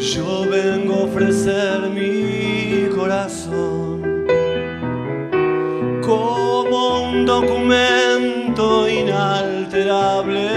Yo 0.00 0.46
vengo 0.50 0.94
a 0.94 1.04
ofrecer 1.04 1.90
mi 1.90 2.88
corazón 2.88 4.24
como 6.00 7.10
un 7.10 7.26
documento 7.26 8.88
inalterable. 8.88 10.48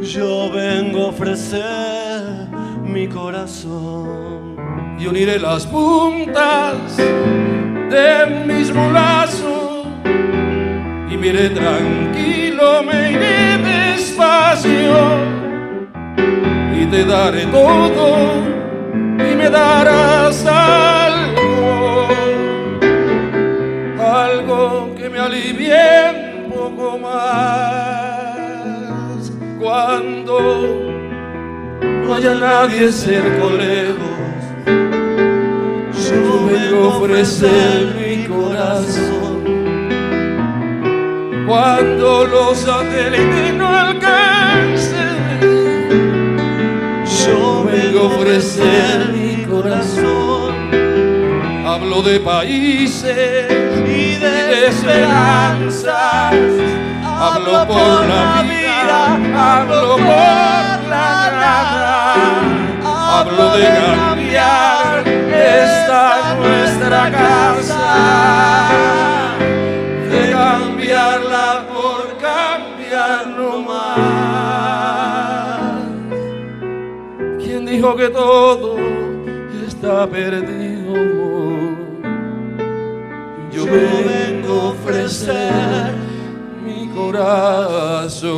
Yo 0.00 0.50
vengo 0.50 1.02
a 1.02 1.08
ofrecer 1.08 2.48
mi 2.84 3.06
corazón. 3.06 4.56
y 4.98 5.06
uniré 5.06 5.38
las 5.38 5.66
puntas 5.66 6.96
de 6.96 8.44
mis 8.46 8.72
mulazos 8.72 9.86
y 11.10 11.16
me 11.18 11.26
iré 11.26 11.50
tranquilo, 11.50 12.82
me 12.82 13.12
iré 13.12 13.58
despacio 13.58 15.41
te 16.92 17.04
daré 17.06 17.46
todo 17.46 18.06
y 19.16 19.34
me 19.34 19.48
darás 19.48 20.44
algo, 20.44 22.06
algo 23.98 24.94
que 24.98 25.08
me 25.08 25.18
alivie 25.18 26.44
un 26.44 26.52
poco 26.52 26.98
más 26.98 28.32
cuando 29.58 30.36
no 31.82 32.14
haya 32.14 32.34
nadie 32.34 32.92
cerca 32.92 33.42
o 33.42 33.50
lejos. 33.52 34.42
Yo 36.04 36.46
vengo 36.46 36.84
a 36.84 36.88
ofrecer 36.88 37.94
mi 37.98 38.26
corazón. 38.26 39.44
Cuando 41.46 42.26
los 42.26 42.58
satélites 42.58 43.54
no 43.54 43.66
alcancen, 43.66 44.31
vengo 47.72 48.00
a 48.00 48.02
ofrecer 48.04 49.08
mi 49.12 49.44
corazón. 49.44 50.52
Hablo 51.66 52.02
de 52.02 52.20
países 52.20 53.46
y 53.86 54.16
de 54.16 54.66
esperanzas. 54.66 56.34
Hablo 57.04 57.66
por 57.66 58.06
la 58.06 58.42
vida, 58.42 59.18
hablo 59.34 59.96
por 59.96 60.88
la 60.90 61.30
nada. 61.40 62.14
Hablo 62.84 63.56
de 63.56 63.66
cambiar 63.96 65.04
esta 65.06 66.34
nuestra 66.34 67.10
casa, 67.10 67.80
dijo 77.82 77.96
que 77.96 78.10
todo 78.10 78.76
está 79.66 80.08
perdido? 80.08 80.94
Yo 83.50 83.64
vengo 83.66 84.52
a 84.52 84.68
ofrecer 84.68 85.92
mi 86.64 86.86
corazón. 86.94 88.32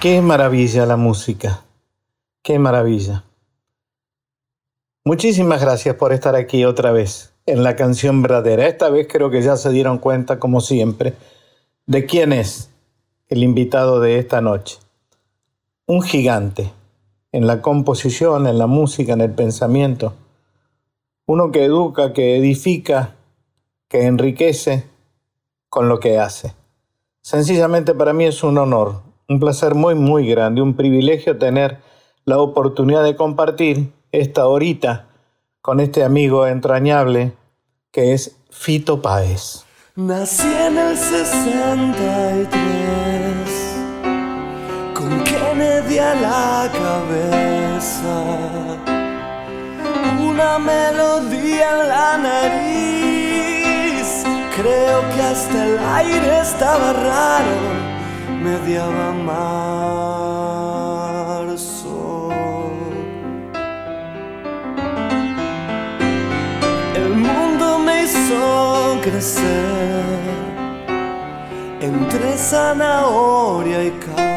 Qué 0.00 0.22
maravilla 0.22 0.86
la 0.86 0.96
música. 0.96 1.64
Qué 2.44 2.60
maravilla. 2.60 3.24
Muchísimas 5.04 5.60
gracias 5.60 5.96
por 5.96 6.12
estar 6.12 6.36
aquí 6.36 6.64
otra 6.64 6.92
vez 6.92 7.31
en 7.52 7.62
la 7.62 7.76
canción 7.76 8.22
verdadera. 8.22 8.66
Esta 8.66 8.88
vez 8.88 9.06
creo 9.10 9.30
que 9.30 9.42
ya 9.42 9.56
se 9.56 9.70
dieron 9.70 9.98
cuenta, 9.98 10.38
como 10.38 10.62
siempre, 10.62 11.12
de 11.84 12.06
quién 12.06 12.32
es 12.32 12.70
el 13.28 13.42
invitado 13.42 14.00
de 14.00 14.18
esta 14.18 14.40
noche. 14.40 14.78
Un 15.86 16.00
gigante 16.02 16.72
en 17.30 17.46
la 17.46 17.60
composición, 17.60 18.46
en 18.46 18.56
la 18.56 18.66
música, 18.66 19.12
en 19.12 19.20
el 19.20 19.32
pensamiento. 19.32 20.14
Uno 21.26 21.52
que 21.52 21.64
educa, 21.64 22.14
que 22.14 22.38
edifica, 22.38 23.16
que 23.88 24.06
enriquece 24.06 24.84
con 25.68 25.90
lo 25.90 26.00
que 26.00 26.18
hace. 26.18 26.54
Sencillamente 27.20 27.94
para 27.94 28.14
mí 28.14 28.24
es 28.24 28.42
un 28.42 28.56
honor, 28.56 29.02
un 29.28 29.38
placer 29.38 29.74
muy, 29.74 29.94
muy 29.94 30.26
grande, 30.26 30.62
un 30.62 30.74
privilegio 30.74 31.36
tener 31.36 31.78
la 32.24 32.38
oportunidad 32.38 33.04
de 33.04 33.14
compartir 33.14 33.92
esta 34.10 34.46
horita 34.46 35.08
con 35.60 35.80
este 35.80 36.02
amigo 36.02 36.46
entrañable 36.46 37.32
que 37.92 38.14
es 38.14 38.34
Fito 38.50 39.00
Páez. 39.02 39.64
Nací 39.96 40.50
en 40.50 40.78
el 40.78 40.96
63 40.96 42.48
con 44.94 45.22
Kennedy 45.24 45.98
a 45.98 46.14
la 46.14 46.70
cabeza, 46.72 48.22
una 50.18 50.58
melodía 50.58 51.70
en 51.70 51.88
la 51.88 52.16
nariz. 52.16 54.08
Creo 54.56 55.00
que 55.14 55.22
hasta 55.22 55.66
el 55.66 55.78
aire 55.78 56.40
estaba 56.40 56.94
raro, 56.94 57.58
mediaba 58.42 59.12
marzo. 59.12 60.81
Crecer 69.02 70.04
entre 71.80 72.36
zanahoria 72.38 73.84
y 73.84 73.90
carnes. 74.14 74.32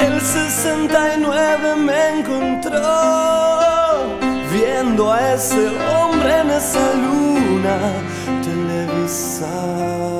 El 0.00 0.20
69 0.20 1.76
me 1.76 2.20
encontró 2.20 2.80
viendo 4.52 5.12
a 5.12 5.34
ese 5.34 5.68
hombre 5.68 6.40
en 6.40 6.50
esa 6.50 6.94
luna 6.94 7.78
televisada. 8.42 10.13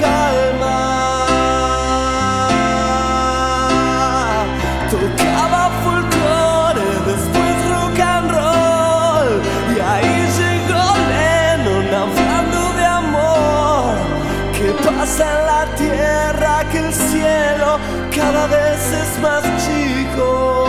Calma. 0.00 1.26
Tocaba 4.90 5.70
folclore, 5.82 6.86
después 7.06 7.54
rock 7.70 8.00
and 8.00 8.30
roll. 8.30 9.42
Y 9.74 9.80
ahí 9.80 10.16
llegó 10.38 10.84
Lennon 11.10 11.86
hablando 12.02 12.60
de 12.78 12.84
amor. 12.84 13.94
¿Qué 14.56 14.70
pasa 14.86 15.24
en 15.30 15.46
la 15.46 15.64
tierra 15.76 16.64
que 16.70 16.78
el 16.78 16.92
cielo 16.92 17.78
cada 18.14 18.46
vez 18.46 18.80
es 19.02 19.20
más 19.20 19.42
chico? 19.64 20.66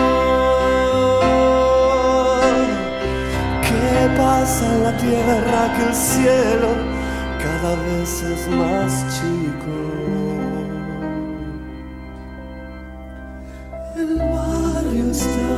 ¿Qué 3.62 4.10
pasa 4.18 4.66
en 4.66 4.84
la 4.84 4.98
tierra 4.98 5.74
que 5.76 5.84
el 5.90 5.96
cielo 5.96 6.75
cada 7.76 7.98
vez 7.98 8.24
es 8.24 8.48
más 8.50 9.06
chico. 9.16 9.76
El 13.98 14.18
barrio 14.18 15.12
está 15.12 15.58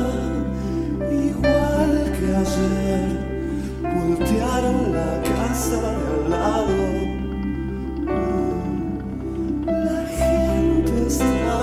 igual 1.10 2.12
que 2.18 2.26
ayer, 2.42 3.08
voltearon 3.82 4.92
la 4.92 5.22
casa 5.22 5.76
de 5.80 5.88
al 5.88 6.30
lado. 6.30 6.78
La 9.66 10.02
gente 10.06 11.06
está 11.06 11.60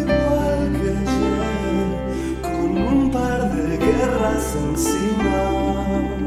igual 0.00 0.60
que 0.78 0.88
ayer, 1.02 1.86
con 2.42 2.70
un 2.78 3.10
par 3.10 3.40
de 3.52 3.78
guerras 3.78 4.56
encima. 4.68 6.23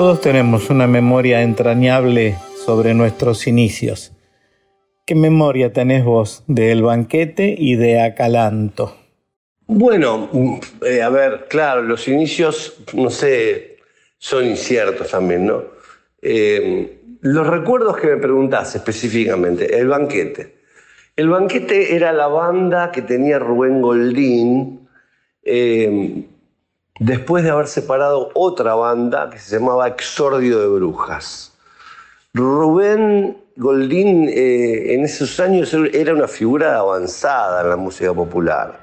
Todos 0.00 0.22
tenemos 0.22 0.70
una 0.70 0.86
memoria 0.86 1.42
entrañable 1.42 2.38
sobre 2.64 2.94
nuestros 2.94 3.46
inicios. 3.46 4.14
¿Qué 5.04 5.14
memoria 5.14 5.74
tenés 5.74 6.06
vos 6.06 6.42
de 6.46 6.72
El 6.72 6.80
Banquete 6.80 7.54
y 7.58 7.76
de 7.76 8.00
Acalanto? 8.00 8.96
Bueno, 9.66 10.30
eh, 10.86 11.02
a 11.02 11.10
ver, 11.10 11.48
claro, 11.50 11.82
los 11.82 12.08
inicios, 12.08 12.78
no 12.94 13.10
sé, 13.10 13.76
son 14.16 14.46
inciertos 14.46 15.10
también, 15.10 15.44
¿no? 15.44 15.64
Eh, 16.22 17.02
los 17.20 17.46
recuerdos 17.46 17.98
que 17.98 18.06
me 18.06 18.16
preguntás 18.16 18.74
específicamente, 18.74 19.78
El 19.78 19.88
Banquete. 19.88 20.62
El 21.14 21.28
Banquete 21.28 21.94
era 21.94 22.14
la 22.14 22.28
banda 22.28 22.90
que 22.90 23.02
tenía 23.02 23.38
Rubén 23.38 23.82
Goldín, 23.82 24.88
eh, 25.42 26.24
después 27.00 27.42
de 27.42 27.50
haber 27.50 27.66
separado 27.66 28.30
otra 28.34 28.74
banda 28.74 29.30
que 29.30 29.38
se 29.38 29.58
llamaba 29.58 29.88
Exordio 29.88 30.60
de 30.60 30.68
Brujas. 30.68 31.52
Rubén 32.34 33.38
Goldín 33.56 34.28
eh, 34.28 34.94
en 34.94 35.04
esos 35.04 35.40
años 35.40 35.74
era 35.92 36.14
una 36.14 36.28
figura 36.28 36.78
avanzada 36.78 37.62
en 37.62 37.70
la 37.70 37.76
música 37.76 38.12
popular. 38.12 38.78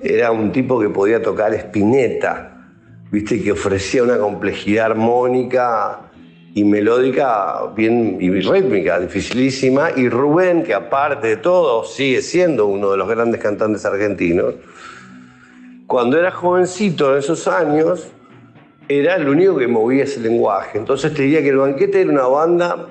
Era 0.00 0.30
un 0.30 0.52
tipo 0.52 0.80
que 0.80 0.88
podía 0.88 1.20
tocar 1.20 1.52
espineta, 1.52 2.56
viste, 3.10 3.42
que 3.42 3.52
ofrecía 3.52 4.04
una 4.04 4.16
complejidad 4.16 4.86
armónica 4.92 6.00
y 6.54 6.62
melódica 6.62 7.66
bien 7.74 8.16
y 8.20 8.30
rítmica, 8.30 9.00
dificilísima. 9.00 9.90
Y 9.96 10.08
Rubén, 10.08 10.62
que 10.62 10.72
aparte 10.72 11.26
de 11.26 11.36
todo 11.38 11.82
sigue 11.82 12.22
siendo 12.22 12.66
uno 12.66 12.92
de 12.92 12.96
los 12.96 13.08
grandes 13.08 13.40
cantantes 13.40 13.84
argentinos, 13.84 14.54
cuando 15.88 16.18
era 16.18 16.30
jovencito 16.30 17.12
en 17.12 17.18
esos 17.18 17.48
años, 17.48 18.08
era 18.88 19.16
el 19.16 19.26
único 19.26 19.56
que 19.56 19.66
movía 19.66 20.04
ese 20.04 20.20
lenguaje. 20.20 20.76
Entonces 20.76 21.14
te 21.14 21.22
diría 21.22 21.40
que 21.40 21.48
el 21.48 21.56
banquete 21.56 22.02
era 22.02 22.10
una 22.10 22.26
banda 22.26 22.88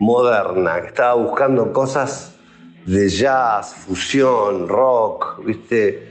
moderna, 0.00 0.80
que 0.80 0.88
estaba 0.88 1.14
buscando 1.14 1.72
cosas 1.72 2.34
de 2.84 3.08
jazz, 3.08 3.74
fusión, 3.74 4.66
rock, 4.68 5.44
¿viste? 5.44 6.08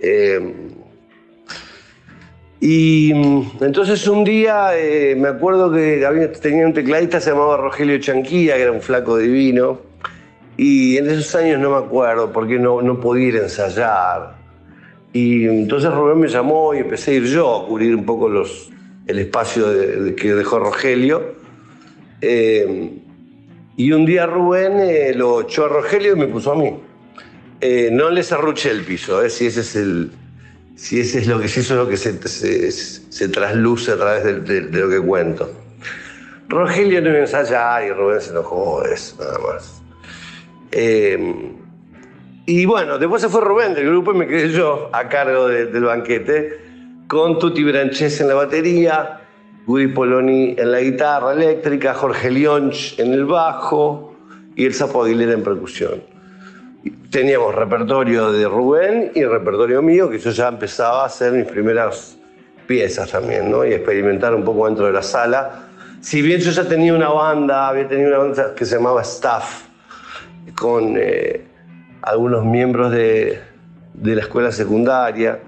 Eh, 0.00 0.54
y 2.60 3.12
entonces 3.60 4.06
un 4.06 4.24
día 4.24 4.76
eh, 4.76 5.16
me 5.16 5.28
acuerdo 5.28 5.72
que 5.72 6.30
tenía 6.42 6.66
un 6.66 6.74
tecladista, 6.74 7.22
se 7.22 7.30
llamaba 7.30 7.56
Rogelio 7.56 7.98
Chanquilla, 7.98 8.56
que 8.56 8.62
era 8.64 8.72
un 8.72 8.82
flaco 8.82 9.16
divino. 9.16 9.80
Y 10.58 10.98
en 10.98 11.08
esos 11.08 11.34
años 11.36 11.58
no 11.58 11.70
me 11.70 11.86
acuerdo 11.86 12.32
porque 12.32 12.58
no, 12.58 12.82
no 12.82 13.00
podía 13.00 13.28
ir 13.28 13.36
a 13.36 13.42
ensayar. 13.44 14.37
Y 15.12 15.46
entonces 15.46 15.92
Rubén 15.92 16.20
me 16.20 16.28
llamó 16.28 16.74
y 16.74 16.78
empecé 16.78 17.12
a 17.12 17.14
ir 17.14 17.24
yo 17.24 17.62
a 17.62 17.66
cubrir 17.66 17.94
un 17.94 18.04
poco 18.04 18.28
los, 18.28 18.70
el 19.06 19.18
espacio 19.18 19.66
que 20.16 20.34
dejó 20.34 20.58
Rogelio. 20.58 21.34
Eh, 22.20 22.98
y 23.76 23.92
un 23.92 24.04
día 24.04 24.26
Rubén 24.26 24.80
eh, 24.80 25.14
lo 25.14 25.42
echó 25.42 25.64
a 25.64 25.68
Rogelio 25.68 26.12
y 26.12 26.18
me 26.18 26.26
puso 26.26 26.52
a 26.52 26.56
mí. 26.56 26.78
Eh, 27.60 27.88
no 27.90 28.10
les 28.10 28.30
arruché 28.32 28.70
el 28.70 28.84
piso, 28.84 29.28
si 29.28 29.46
ese 29.46 29.60
es 29.60 29.76
el. 29.76 30.12
Si 30.76 31.00
ese 31.00 31.18
es 31.20 31.26
lo 31.26 31.40
que, 31.40 31.48
si 31.48 31.60
eso 31.60 31.74
es 31.74 31.80
lo 31.80 31.88
que 31.88 31.96
se, 31.96 32.70
se, 32.70 33.28
trasluce 33.28 33.90
a 33.90 33.96
través 33.96 34.22
de, 34.46 34.60
lo 34.60 34.88
que 34.88 35.00
cuento. 35.00 35.50
Rogelio 36.48 37.00
no 37.02 37.08
iba 37.08 37.18
a 37.18 37.22
ensayar 37.22 37.84
y 37.84 37.90
Rubén 37.90 38.20
se 38.20 38.30
enojó, 38.30 38.84
eso, 38.84 39.16
nada 39.18 39.38
más. 39.40 39.82
Y 42.50 42.64
bueno, 42.64 42.98
después 42.98 43.20
se 43.20 43.28
fue 43.28 43.42
Rubén 43.42 43.74
del 43.74 43.88
grupo 43.88 44.14
y 44.14 44.16
me 44.16 44.26
quedé 44.26 44.48
yo 44.48 44.88
a 44.90 45.06
cargo 45.06 45.48
del 45.48 45.84
banquete, 45.84 46.58
con 47.06 47.38
Tuti 47.38 47.62
Branches 47.62 48.22
en 48.22 48.28
la 48.28 48.36
batería, 48.36 49.20
Woody 49.66 49.88
Poloni 49.88 50.54
en 50.56 50.72
la 50.72 50.80
guitarra 50.80 51.34
eléctrica, 51.34 51.92
Jorge 51.92 52.30
Lionch 52.30 52.98
en 52.98 53.12
el 53.12 53.26
bajo 53.26 54.16
y 54.56 54.64
el 54.64 54.72
Sapo 54.72 55.04
Aguilera 55.04 55.34
en 55.34 55.42
percusión. 55.42 56.02
Teníamos 57.10 57.54
repertorio 57.54 58.32
de 58.32 58.48
Rubén 58.48 59.12
y 59.14 59.26
repertorio 59.26 59.82
mío, 59.82 60.08
que 60.08 60.18
yo 60.18 60.30
ya 60.30 60.48
empezaba 60.48 61.02
a 61.02 61.04
hacer 61.04 61.34
mis 61.34 61.44
primeras 61.44 62.16
piezas 62.66 63.10
también, 63.10 63.50
¿no? 63.50 63.62
Y 63.66 63.74
experimentar 63.74 64.34
un 64.34 64.42
poco 64.42 64.64
dentro 64.64 64.86
de 64.86 64.92
la 64.92 65.02
sala. 65.02 65.68
Si 66.00 66.22
bien 66.22 66.40
yo 66.40 66.50
ya 66.50 66.66
tenía 66.66 66.94
una 66.94 67.10
banda, 67.10 67.68
había 67.68 67.86
tenido 67.86 68.08
una 68.08 68.18
banda 68.20 68.54
que 68.54 68.64
se 68.64 68.76
llamaba 68.76 69.02
Staff, 69.02 69.64
con 70.54 70.94
eh, 70.96 71.47
algunos 72.08 72.44
miembros 72.44 72.90
de, 72.90 73.38
la 74.02 74.20
escuela 74.20 74.50
secundaria, 74.50 75.40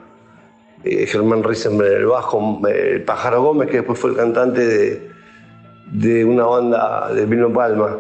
eh, 0.85 1.07
Germán 1.07 1.43
Risenberg 1.43 1.93
en 1.93 1.99
el 2.01 2.07
bajo, 2.07 2.61
eh, 2.69 2.93
el 2.97 3.03
Pájaro 3.03 3.43
Gómez, 3.43 3.71
que 3.71 3.79
después 3.79 3.99
fue 3.99 4.11
el 4.11 4.17
cantante 4.17 5.11
de, 5.91 6.25
una 6.25 6.45
banda 6.45 7.13
de 7.15 7.25
Vino 7.25 7.51
Palma, 7.51 7.97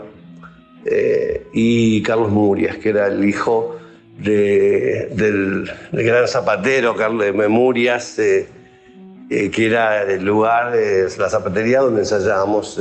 eh, 0.84 1.46
y 1.54 2.02
Carlos 2.02 2.30
Murias, 2.30 2.76
que 2.76 2.90
era 2.90 3.06
el 3.06 3.24
hijo 3.24 3.76
del, 4.18 5.70
gran 5.92 6.28
zapatero 6.28 6.94
Carlos 6.94 7.26
Murias, 7.48 8.16
que 8.16 9.66
era 9.66 10.02
el 10.02 10.22
lugar, 10.22 10.72
de 10.72 11.08
la 11.18 11.30
zapatería 11.30 11.80
donde 11.80 12.00
ensayábamos. 12.00 12.78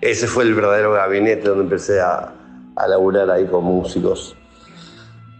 ese 0.00 0.26
fue 0.26 0.44
el 0.44 0.54
verdadero 0.54 0.92
gabinete 0.92 1.48
donde 1.48 1.64
empecé 1.64 2.00
a, 2.00 2.32
a 2.76 2.88
laburar 2.88 3.30
ahí 3.30 3.46
con 3.46 3.64
músicos. 3.64 4.36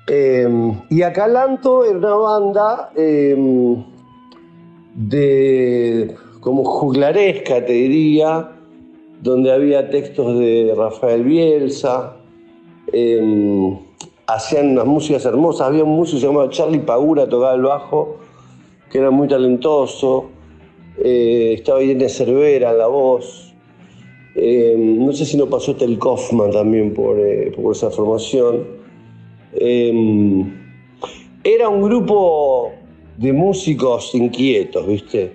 Em, 0.07 0.75
y 0.89 1.03
Acalanto 1.03 1.85
era 1.85 1.99
una 1.99 2.15
banda 2.15 2.91
em, 2.97 3.85
de 4.95 6.15
como 6.41 6.65
juglaresca, 6.65 7.65
te 7.65 7.73
diría, 7.73 8.51
donde 9.23 9.53
había 9.53 9.91
textos 9.91 10.39
de 10.39 10.75
Rafael 10.77 11.23
Bielsa, 11.23 12.17
em, 12.93 13.79
hacían 14.27 14.71
unas 14.71 14.87
músicas 14.87 15.25
hermosas, 15.27 15.69
había 15.69 15.85
un 15.85 15.97
músico 15.97 16.19
llamado 16.19 16.51
Charlie 16.51 16.81
Pagura, 16.81 17.29
tocaba 17.29 17.55
el 17.55 17.63
bajo, 17.63 18.17
que 18.91 18.99
era 18.99 19.11
muy 19.11 19.29
talentoso, 19.29 20.31
eh, 20.99 21.55
estaba 21.59 21.83
Irene 21.83 22.09
Cervera 22.09 22.71
en 22.71 22.79
la 22.79 22.87
voz, 22.87 23.51
no 24.35 25.13
sé 25.13 25.27
si 25.27 25.37
no 25.37 25.47
pasó 25.47 25.77
Tel 25.77 25.99
Kaufman 25.99 26.51
también 26.51 26.95
por, 26.95 27.19
eh, 27.19 27.53
por 27.55 27.75
esa 27.75 27.91
formación. 27.91 28.80
Em, 29.53 30.53
era 31.43 31.69
un 31.69 31.83
grupo 31.83 32.73
de 33.17 33.33
músicos 33.33 34.15
inquietos, 34.15 34.87
¿viste? 34.87 35.33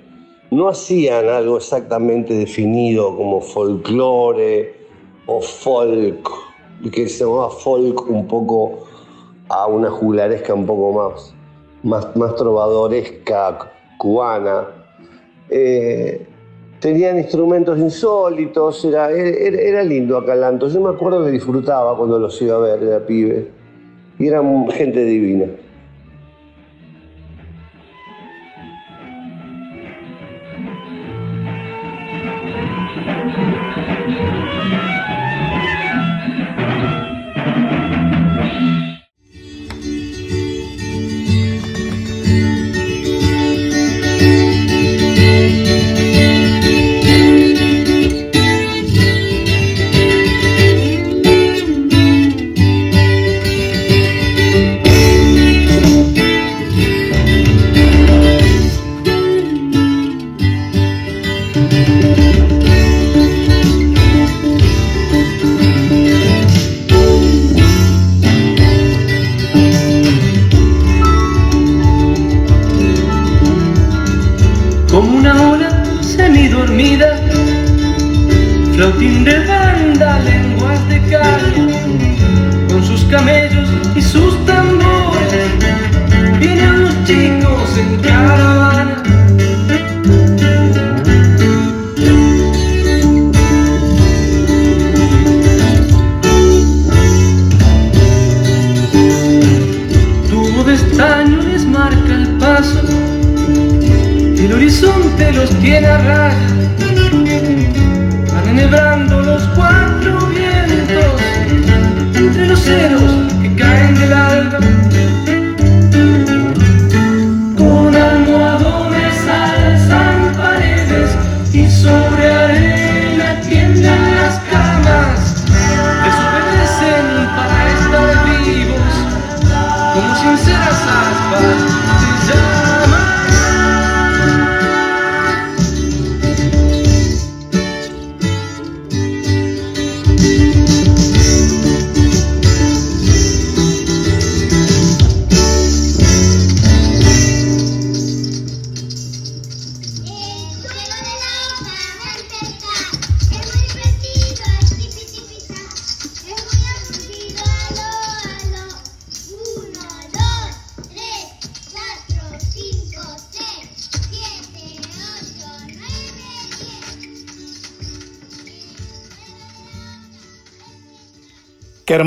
No 0.51 0.69
hacían 0.69 1.27
algo 1.27 1.57
exactamente 1.57 2.34
definido 2.34 3.15
como 3.15 3.41
folclore 3.41 4.74
o 5.25 5.41
folk, 5.41 6.29
que 6.91 7.07
se 7.10 7.25
llamaba 7.25 7.50
folk 7.50 8.10
un 8.10 8.27
poco 8.27 8.86
a 9.50 9.67
una 9.67 9.89
juglaresca 9.91 10.53
un 10.53 10.65
poco 10.65 10.93
más, 10.93 11.34
más, 11.84 12.15
más 12.15 12.36
trovadoresca 12.36 13.72
cubana. 13.98 14.67
Eh, 15.50 16.25
tenían 16.79 17.17
instrumentos 17.17 17.77
insólitos, 17.79 18.86
era, 18.86 19.12
era, 19.12 19.60
era, 19.60 19.84
lindo 19.84 20.17
Acalanto. 20.17 20.67
Yo 20.69 20.79
me 20.81 20.89
acuerdo 20.89 21.25
que 21.25 21.31
disfrutaba 21.31 21.98
cuando 21.98 22.17
los 22.19 22.41
iba 22.41 22.55
a 22.55 22.60
ver, 22.60 22.84
era 22.84 23.05
pibe. 23.05 23.54
Y 24.17 24.27
eran 24.27 24.69
gente 24.72 25.03
divina. 25.03 25.45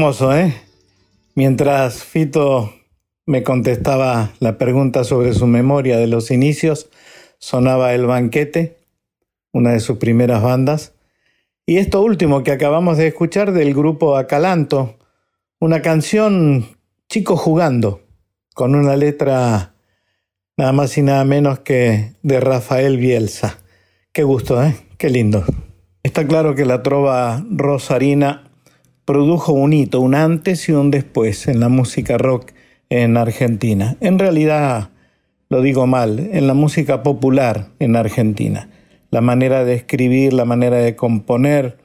¿Eh? 0.08 0.54
Mientras 1.34 2.02
Fito 2.02 2.72
me 3.26 3.42
contestaba 3.42 4.32
la 4.40 4.56
pregunta 4.56 5.04
sobre 5.04 5.34
su 5.34 5.46
memoria 5.46 5.98
de 5.98 6.06
los 6.06 6.30
inicios, 6.30 6.88
sonaba 7.38 7.92
El 7.92 8.06
Banquete, 8.06 8.78
una 9.52 9.72
de 9.72 9.80
sus 9.80 9.98
primeras 9.98 10.42
bandas, 10.42 10.94
y 11.66 11.76
esto 11.76 12.00
último 12.00 12.42
que 12.42 12.52
acabamos 12.52 12.96
de 12.96 13.08
escuchar 13.08 13.52
del 13.52 13.74
grupo 13.74 14.16
Acalanto, 14.16 14.96
una 15.60 15.82
canción 15.82 16.78
Chico 17.10 17.36
jugando, 17.36 18.00
con 18.54 18.74
una 18.74 18.96
letra 18.96 19.74
nada 20.56 20.72
más 20.72 20.96
y 20.96 21.02
nada 21.02 21.24
menos 21.24 21.58
que 21.58 22.14
de 22.22 22.40
Rafael 22.40 22.96
Bielsa. 22.96 23.58
Qué 24.12 24.22
gusto, 24.22 24.62
¿eh? 24.62 24.74
Qué 24.96 25.10
lindo. 25.10 25.44
Está 26.02 26.26
claro 26.26 26.54
que 26.54 26.64
la 26.64 26.82
trova 26.82 27.44
rosarina 27.50 28.47
produjo 29.08 29.54
un 29.54 29.72
hito, 29.72 30.02
un 30.02 30.14
antes 30.14 30.68
y 30.68 30.72
un 30.72 30.90
después 30.90 31.48
en 31.48 31.60
la 31.60 31.70
música 31.70 32.18
rock 32.18 32.52
en 32.90 33.16
Argentina. 33.16 33.96
En 34.02 34.18
realidad, 34.18 34.90
lo 35.48 35.62
digo 35.62 35.86
mal, 35.86 36.18
en 36.30 36.46
la 36.46 36.52
música 36.52 37.02
popular 37.02 37.68
en 37.78 37.96
Argentina. 37.96 38.68
La 39.10 39.22
manera 39.22 39.64
de 39.64 39.76
escribir, 39.76 40.34
la 40.34 40.44
manera 40.44 40.76
de 40.76 40.94
componer, 40.94 41.78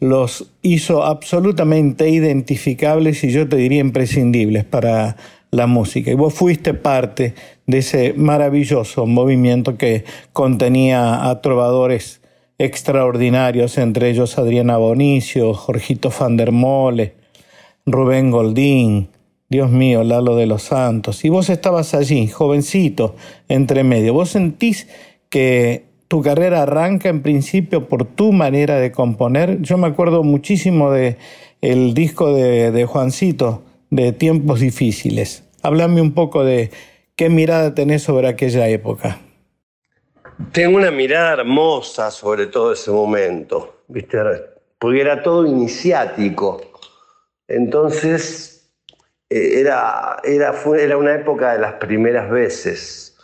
los 0.00 0.50
hizo 0.60 1.04
absolutamente 1.04 2.08
identificables 2.08 3.22
y 3.22 3.30
yo 3.30 3.48
te 3.48 3.54
diría 3.54 3.78
imprescindibles 3.78 4.64
para 4.64 5.16
la 5.52 5.68
música. 5.68 6.10
Y 6.10 6.14
vos 6.14 6.34
fuiste 6.34 6.74
parte 6.74 7.34
de 7.68 7.78
ese 7.78 8.12
maravilloso 8.14 9.06
movimiento 9.06 9.78
que 9.78 10.04
contenía 10.32 11.30
a 11.30 11.40
trovadores 11.42 12.22
extraordinarios, 12.58 13.78
entre 13.78 14.10
ellos 14.10 14.38
Adriana 14.38 14.76
Bonicio, 14.76 15.54
Jorgito 15.54 16.10
van 16.10 16.36
der 16.36 16.52
Mole, 16.52 17.14
Rubén 17.84 18.30
Goldín, 18.30 19.08
Dios 19.48 19.70
mío, 19.70 20.02
Lalo 20.02 20.36
de 20.36 20.46
los 20.46 20.62
Santos. 20.64 21.24
Y 21.24 21.28
vos 21.28 21.50
estabas 21.50 21.94
allí, 21.94 22.26
jovencito, 22.28 23.14
entre 23.48 23.84
medio. 23.84 24.14
¿Vos 24.14 24.30
sentís 24.30 24.88
que 25.28 25.84
tu 26.08 26.22
carrera 26.22 26.62
arranca 26.62 27.08
en 27.08 27.22
principio 27.22 27.88
por 27.88 28.04
tu 28.04 28.32
manera 28.32 28.76
de 28.76 28.90
componer? 28.90 29.60
Yo 29.62 29.76
me 29.76 29.86
acuerdo 29.86 30.22
muchísimo 30.22 30.90
de 30.90 31.16
el 31.60 31.94
disco 31.94 32.32
de, 32.32 32.72
de 32.72 32.84
Juancito, 32.86 33.62
de 33.90 34.12
Tiempos 34.12 34.60
Difíciles. 34.60 35.44
Háblame 35.62 36.00
un 36.00 36.12
poco 36.12 36.44
de 36.44 36.70
qué 37.14 37.28
mirada 37.28 37.74
tenés 37.74 38.02
sobre 38.02 38.28
aquella 38.28 38.68
época. 38.68 39.20
Tengo 40.52 40.76
una 40.76 40.90
mirada 40.90 41.32
hermosa 41.32 42.10
sobre 42.10 42.46
todo 42.46 42.72
ese 42.72 42.90
momento, 42.90 43.80
¿viste? 43.88 44.18
porque 44.78 45.00
era 45.00 45.22
todo 45.22 45.46
iniciático. 45.46 46.60
Entonces, 47.48 48.70
eh, 49.30 49.60
era, 49.60 50.18
era, 50.24 50.52
fue, 50.52 50.82
era 50.82 50.98
una 50.98 51.14
época 51.14 51.52
de 51.52 51.58
las 51.58 51.74
primeras 51.74 52.30
veces. 52.30 53.16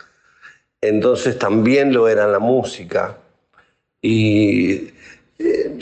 Entonces 0.81 1.37
también 1.37 1.93
lo 1.93 2.07
era 2.07 2.27
la 2.27 2.39
música. 2.39 3.17
Y 4.01 4.91
eh, 5.37 5.77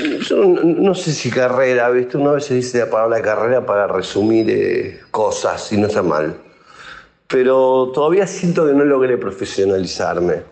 no 0.64 0.94
sé 0.94 1.14
si 1.14 1.32
carrera, 1.32 1.90
¿viste? 1.92 2.18
Una 2.18 2.34
vez 2.34 2.46
se 2.46 2.56
dice 2.56 2.80
la 2.80 2.90
palabra 2.90 3.22
carrera 3.22 3.66
para 3.66 3.88
resumir 3.88 4.48
eh, 4.50 5.00
cosas 5.12 5.72
y 5.72 5.78
no 5.78 5.88
está 5.88 6.04
mal. 6.04 6.36
Pero 7.28 7.92
todavía 7.94 8.28
siento 8.28 8.68
que 8.68 8.74
no 8.74 8.84
logré 8.84 9.18
profesionalizarme 9.18 10.51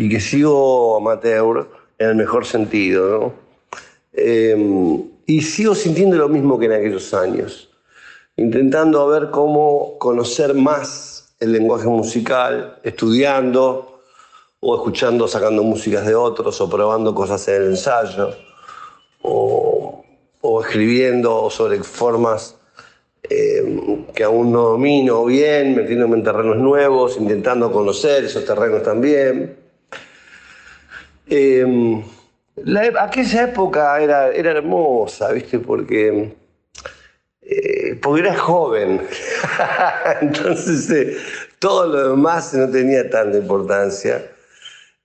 y 0.00 0.08
que 0.08 0.18
sigo 0.18 0.96
amateur 0.96 1.68
en 1.98 2.08
el 2.08 2.14
mejor 2.14 2.46
sentido, 2.46 3.10
¿no? 3.10 3.32
Em, 4.14 5.02
y 5.26 5.42
sigo 5.42 5.74
sintiendo 5.74 6.16
lo 6.16 6.30
mismo 6.30 6.58
que 6.58 6.64
en 6.64 6.72
aquellos 6.72 7.12
años, 7.12 7.68
intentando 8.36 9.06
ver 9.08 9.28
cómo 9.30 9.98
conocer 9.98 10.54
más 10.54 11.34
el 11.38 11.52
lenguaje 11.52 11.86
musical, 11.86 12.78
estudiando 12.82 14.00
o 14.60 14.74
escuchando, 14.74 15.28
sacando 15.28 15.62
músicas 15.62 16.06
de 16.06 16.14
otros 16.14 16.58
o 16.62 16.70
probando 16.70 17.14
cosas 17.14 17.46
en 17.48 17.56
el 17.56 17.64
ensayo 17.72 18.30
o, 19.20 20.02
escribiendo 20.64 21.50
sobre 21.50 21.82
formas 21.82 22.56
eh, 23.22 24.06
que 24.14 24.24
aún 24.24 24.50
no 24.50 24.62
domino 24.70 25.26
bien, 25.26 25.76
metiéndome 25.76 26.16
en 26.16 26.24
terrenos 26.24 26.56
nuevos, 26.56 27.18
intentando 27.18 27.70
conocer 27.70 28.24
esos 28.24 28.46
terrenos 28.46 28.82
también. 28.82 29.59
Eh, 31.30 32.02
aquella 32.98 33.44
época 33.44 34.00
era, 34.00 34.30
era 34.30 34.50
hermosa, 34.50 35.32
¿viste? 35.32 35.58
Porque, 35.60 36.34
eh, 37.42 37.94
porque 38.02 38.20
era 38.20 38.36
joven. 38.36 39.06
Entonces, 40.20 40.90
eh, 40.90 41.16
todo 41.58 41.86
lo 41.86 42.10
demás 42.10 42.52
no 42.54 42.68
tenía 42.68 43.08
tanta 43.08 43.38
importancia. 43.38 44.30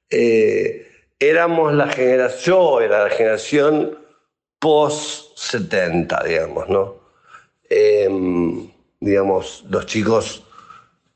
Eh, 0.09 0.87
éramos 1.19 1.73
la 1.73 1.87
generación, 1.87 2.55
yo 2.55 2.81
era 2.81 3.03
la 3.03 3.09
generación 3.09 3.97
post-70, 4.59 6.23
digamos, 6.23 6.69
¿no? 6.69 6.95
Em, 7.69 8.69
digamos, 8.99 9.65
los 9.69 9.85
chicos 9.85 10.43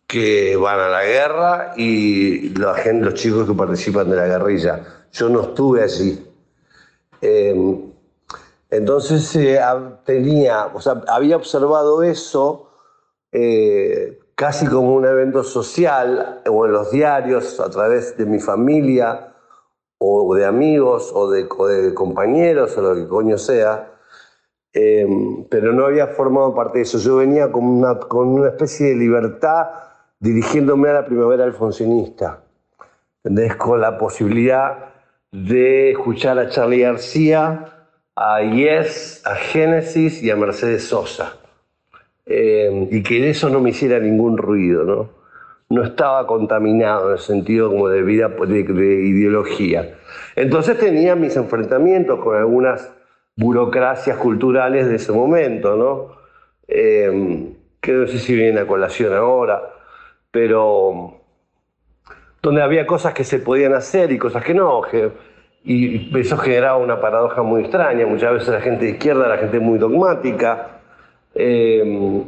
que 0.08 0.56
van 0.56 0.80
a 0.80 0.90
la 0.90 1.04
guerra 1.04 1.74
y 1.78 2.50
los 2.50 3.14
chicos 3.14 3.48
que 3.48 3.54
participan 3.54 4.10
de 4.10 4.16
la 4.16 4.26
guerrilla. 4.26 4.99
Yo 5.12 5.30
no 5.30 5.42
estuve 5.42 5.84
allí, 5.84 6.30
Em, 7.22 7.92
entonces 8.70 9.36
eh, 9.36 9.60
tenía, 10.06 10.68
o 10.68 10.80
sea, 10.80 11.04
había 11.08 11.36
observado 11.36 12.04
eso 12.04 12.70
eh, 13.32 14.20
casi 14.36 14.68
como 14.68 14.96
un 14.96 15.06
evento 15.06 15.44
social 15.44 16.42
o 16.50 16.66
en 16.66 16.72
los 16.72 16.92
diarios 16.92 17.60
a 17.60 17.70
través 17.70 18.16
de 18.18 18.26
mi 18.26 18.40
familia 18.40 19.34
o 19.98 20.34
de 20.34 20.46
amigos 20.46 21.12
o 21.14 21.30
de, 21.30 21.48
compañeros 21.94 22.78
o 22.78 22.82
lo 22.82 22.96
que 22.96 23.08
coño 23.08 23.38
sea, 23.38 23.92
em, 24.74 25.46
pero 25.50 25.74
no 25.74 25.86
había 25.86 26.08
formado 26.08 26.56
parte 26.56 26.78
de 26.80 26.84
eso. 26.84 27.00
Yo 27.00 27.18
venía 27.18 27.52
con 27.52 27.66
una, 27.66 28.00
con 28.00 28.30
una 28.30 28.50
especie 28.50 28.90
de 28.90 28.96
libertad 28.96 29.68
dirigiéndome 30.20 30.90
a 30.90 30.94
la 30.94 31.06
primavera 31.06 31.44
alfonsinista, 31.44 32.44
¿entendés? 33.24 33.56
Con 33.56 33.82
la 33.82 33.98
posibilidad 33.98 34.90
de 35.32 35.92
escuchar 35.92 36.40
a 36.40 36.50
Charlie 36.50 36.82
García, 36.82 37.66
a 38.16 38.42
Yes, 38.42 39.22
a 39.26 39.36
Genesis 39.36 40.22
y 40.24 40.32
a 40.32 40.36
Mercedes 40.36 40.88
Sosa. 40.88 41.38
Eh, 42.26 42.88
y 42.92 43.02
que 43.02 43.30
eso 43.30 43.50
no 43.50 43.60
me 43.60 43.72
hiciera 43.72 44.00
ningún 44.00 44.38
ruido, 44.38 44.84
¿no? 44.84 45.10
No 45.70 45.84
estaba 45.84 46.26
contaminado 46.28 47.08
en 47.08 47.14
el 47.14 47.20
sentido 47.20 47.70
como 47.70 47.90
de 47.90 48.02
vida, 48.02 48.28
de, 48.28 48.60
ideología. 48.60 49.98
Entonces 50.36 50.78
tenía 50.78 51.16
mis 51.16 51.36
enfrentamientos 51.36 52.20
con 52.20 52.36
algunas 52.36 52.92
burocracias 53.36 54.18
culturales 54.18 54.88
de 54.88 54.96
ese 54.96 55.12
momento, 55.12 55.76
¿no? 55.76 56.20
Eh, 56.68 57.54
que 57.82 57.92
no 57.94 58.08
sé 58.08 58.20
si 58.20 58.36
viene 58.36 58.60
a 58.60 58.68
colación 58.68 59.14
ahora, 59.14 59.62
pero 60.32 61.19
donde 62.42 62.62
había 62.62 62.86
cosas 62.86 63.14
que 63.14 63.24
se 63.24 63.40
podían 63.40 63.74
hacer 63.74 64.12
y 64.12 64.18
cosas 64.18 64.44
que 64.44 64.54
no. 64.54 64.82
y 65.64 66.18
eso 66.18 66.38
generaba 66.38 66.78
una 66.78 67.02
paradoja 67.02 67.42
muy 67.42 67.62
extraña. 67.62 68.06
Muchas 68.06 68.34
veces 68.34 68.50
la 68.50 68.62
gente 68.62 68.86
de 68.86 68.92
izquierda 68.92 69.28
la 69.28 69.38
gente 69.38 69.60
muy 69.60 69.78
dogmática, 69.78 70.80
em, 71.36 72.24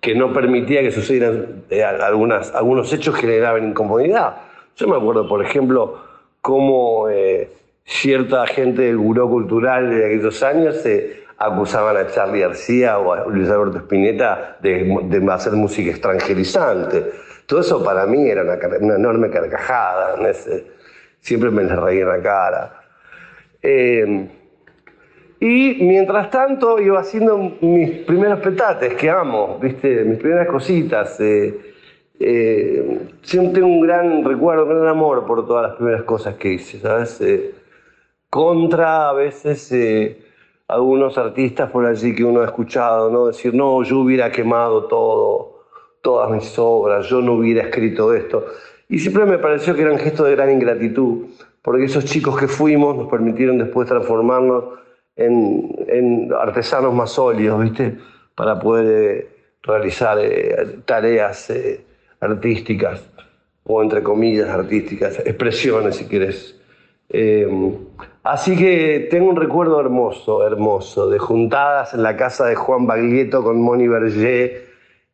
que 0.00 0.14
no 0.14 0.32
permitía 0.32 0.80
que 0.82 0.92
sucedieran 0.92 1.64
eh, 1.70 1.82
algunas, 1.84 2.54
algunos 2.54 2.92
hechos 2.92 3.14
que 3.16 3.22
generaban 3.22 3.68
incomodidad. 3.68 4.36
Yo 4.76 4.86
me 4.86 4.96
acuerdo, 4.96 5.28
por 5.28 5.44
ejemplo, 5.44 5.98
cómo 6.40 7.08
eh, 7.08 7.50
cierta 7.84 8.46
gente 8.46 8.82
del 8.82 8.96
buró 8.96 9.28
cultural 9.28 9.90
de 9.90 10.06
aquellos 10.06 10.42
años 10.44 10.76
se 10.76 11.24
acusaban 11.36 11.96
a 11.96 12.06
Charlie 12.08 12.40
García 12.40 12.98
o 12.98 13.12
a 13.12 13.26
Luis 13.26 13.48
Alberto 13.50 13.78
Spinetta 13.78 14.56
de, 14.62 14.84
de 15.04 15.32
hacer 15.32 15.52
música 15.54 15.90
extranjerizante 15.90 17.27
todo 17.48 17.60
eso 17.60 17.82
para 17.82 18.04
mí 18.04 18.28
era 18.28 18.42
una, 18.42 18.94
enorme 18.94 19.30
carcajada, 19.30 20.16
siempre 21.18 21.50
me 21.50 21.64
la 21.64 21.76
reía 21.76 22.02
en 22.02 22.08
la 22.08 22.22
cara. 22.22 22.82
Em, 23.62 24.28
y 25.40 25.78
mientras 25.80 26.30
tanto 26.30 26.78
iba 26.78 27.00
haciendo 27.00 27.38
mis 27.62 28.00
primeros 28.00 28.40
petates, 28.40 28.92
que 28.94 29.08
amo, 29.08 29.58
¿viste? 29.62 30.04
mis 30.04 30.18
primeras 30.18 30.46
cositas. 30.46 31.18
Eh, 31.20 31.74
eh, 32.20 33.08
siempre 33.22 33.54
tengo 33.54 33.68
un 33.68 33.80
gran 33.80 34.24
recuerdo, 34.24 34.64
un 34.64 34.70
gran 34.70 34.88
amor 34.88 35.26
por 35.26 35.46
todas 35.46 35.68
las 35.68 35.76
primeras 35.76 36.02
cosas 36.02 36.34
que 36.34 36.52
hice, 36.52 36.80
¿sabes? 36.80 37.18
Eh, 37.22 37.54
contra 38.28 39.08
a 39.08 39.12
veces 39.14 39.72
algunos 40.66 41.16
artistas 41.16 41.70
por 41.70 41.86
allí 41.86 42.14
que 42.14 42.24
uno 42.24 42.42
ha 42.42 42.44
escuchado, 42.44 43.10
¿no? 43.10 43.28
Decir, 43.28 43.54
no, 43.54 43.82
yo 43.84 44.00
hubiera 44.00 44.30
quemado 44.30 44.84
todo 44.84 45.57
todas 46.08 46.30
mis 46.30 46.58
obras, 46.58 47.06
yo 47.06 47.20
no 47.20 47.34
hubiera 47.34 47.64
escrito 47.64 48.14
esto. 48.14 48.46
Y 48.88 48.98
siempre 48.98 49.26
me 49.26 49.36
pareció 49.36 49.74
que 49.74 49.82
era 49.82 49.92
un 49.92 49.98
gesto 49.98 50.24
de 50.24 50.34
gran 50.34 50.50
ingratitud, 50.50 51.26
porque 51.60 51.84
esos 51.84 52.06
chicos 52.06 52.40
que 52.40 52.48
fuimos 52.48 52.96
nos 52.96 53.10
permitieron 53.10 53.58
después 53.58 53.86
transformarnos 53.86 54.64
en, 55.16 56.30
artesanos 56.32 56.94
más 56.94 57.10
sólidos, 57.10 57.62
¿viste? 57.62 57.98
Para 58.34 58.58
poder 58.58 58.86
eh, 58.88 59.28
realizar 59.62 60.16
eh, 60.18 60.78
tareas 60.86 61.50
eh, 61.50 61.84
artísticas, 62.20 63.02
o 63.64 63.82
entre 63.82 64.02
comillas 64.02 64.48
artísticas, 64.48 65.18
expresiones 65.18 65.96
si 65.96 66.06
quieres. 66.06 66.58
así 68.22 68.56
que 68.56 69.08
tengo 69.10 69.28
un 69.28 69.36
recuerdo 69.36 69.78
hermoso, 69.78 70.46
hermoso, 70.46 71.10
de 71.10 71.18
juntadas 71.18 71.92
en 71.92 72.02
la 72.02 72.16
casa 72.16 72.46
de 72.46 72.54
Juan 72.54 72.86
Baglietto 72.86 73.44
con 73.44 73.60
Moni 73.60 73.88
Berger, 73.88 74.67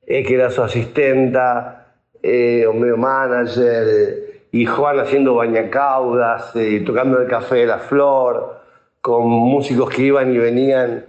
eh, 0.06 0.22
que 0.22 0.34
era 0.34 0.50
su 0.50 0.62
asistenta, 0.62 1.86
eh, 2.22 2.66
o 2.66 2.72
medio 2.72 2.96
manager, 2.96 3.86
eh, 3.88 4.40
y 4.52 4.66
Juan 4.66 5.00
haciendo 5.00 5.34
bañacaudas, 5.34 6.52
tocando 6.86 7.20
el 7.20 7.28
café 7.28 7.56
de 7.56 7.66
la 7.66 7.78
flor, 7.78 8.60
con 9.00 9.26
músicos 9.26 9.90
que 9.90 10.02
iban 10.02 10.32
y 10.32 10.38
venían. 10.38 11.06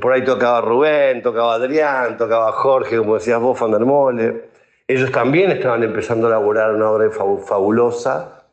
por 0.00 0.12
ahí 0.12 0.24
tocaba 0.24 0.60
Rubén, 0.60 1.22
tocaba 1.22 1.54
Adrián, 1.54 2.16
tocaba 2.16 2.52
Jorge, 2.52 2.98
como 2.98 3.14
decías 3.14 3.40
vos, 3.40 3.58
Van 3.60 3.70
der 3.70 3.80
Mole. 3.80 4.42
Ellos 4.86 5.10
también 5.12 5.50
estaban 5.52 5.82
empezando 5.82 6.26
a 6.26 6.30
elaborar 6.30 6.74
una 6.74 6.90
obra 6.90 7.10
fabulosa. 7.10 8.44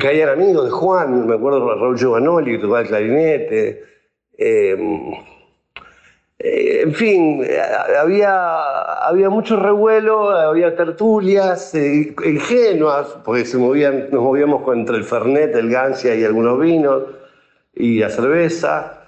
caían 0.00 0.28
amigos 0.28 0.66
de 0.66 0.70
Juan, 0.70 1.26
me 1.26 1.36
acuerdo 1.36 1.74
Raúl 1.74 1.96
Giovanoli, 1.98 2.52
que 2.52 2.58
tocaba 2.58 2.80
el 2.80 2.88
clarinete. 2.88 3.84
Eh, 4.38 4.76
en 6.48 6.94
fin, 6.94 7.42
eh, 7.44 7.60
había, 7.98 8.98
había 9.06 9.30
mucho 9.30 9.56
revuelo, 9.56 10.30
había 10.30 10.76
tertulias 10.76 11.74
eh, 11.74 12.14
ingenuas, 12.24 13.08
porque 13.24 13.42
nos 13.42 14.22
movíamos 14.22 14.62
entre 14.76 14.96
el 14.96 15.04
Fernet, 15.04 15.54
el 15.56 15.70
Gancia 15.70 16.14
y 16.14 16.24
algunos 16.24 16.60
vinos, 16.60 17.02
y 17.74 17.98
la 17.98 18.10
cerveza. 18.10 19.02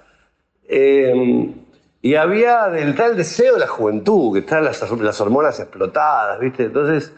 y 2.01 2.15
había 2.15 2.67
del 2.69 2.95
tal 2.95 3.15
deseo 3.17 3.53
de 3.55 3.59
la 3.61 3.67
juventud, 3.67 4.33
que 4.33 4.39
están 4.39 4.63
las, 4.63 4.81
hormonas 5.21 5.59
explotadas, 5.59 6.39
¿viste? 6.39 6.65
Entonces 6.65 7.13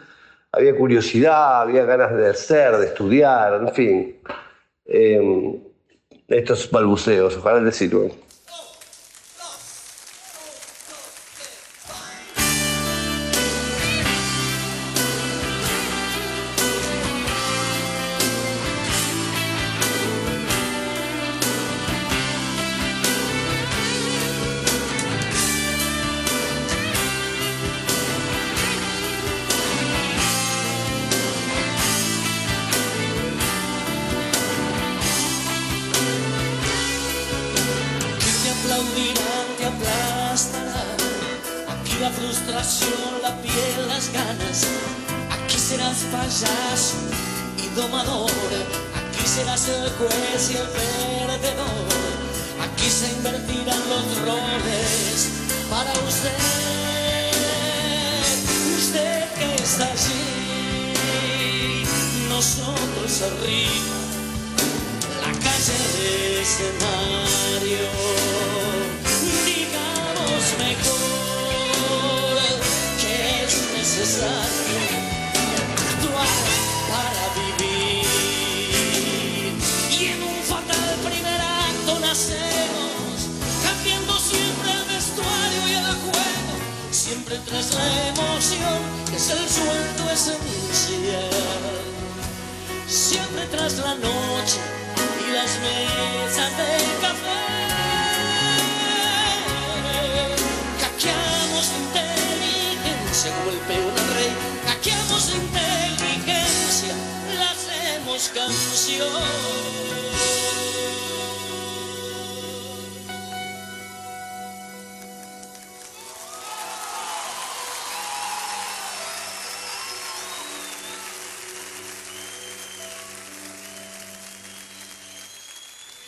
había 0.52 0.76
curiosidad, 0.76 1.62
había 1.62 1.86
ganas 1.86 2.16
de 2.16 2.34
ser, 2.34 2.78
de 2.78 2.88
estudiar, 2.88 3.54
en 3.56 3.70
fin. 3.74 4.16
estos 6.28 6.70
balbuceos, 6.72 7.38
ojalá 7.38 7.60
les 7.62 7.76
sirvan. 7.76 8.12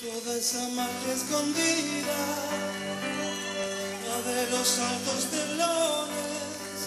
Toda 0.04 0.36
esa 0.36 0.68
magia 0.76 1.14
escondida, 1.16 2.20
la 4.06 4.18
de 4.30 4.52
los 4.52 4.80
altos 4.80 5.28
telones, 5.32 6.80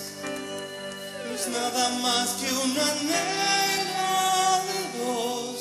no 1.24 1.34
es 1.34 1.48
nada 1.48 1.88
más 2.00 2.28
que 2.32 2.52
un 2.52 2.76
anhelo 2.76 4.12
de 4.68 4.80
dos. 5.00 5.58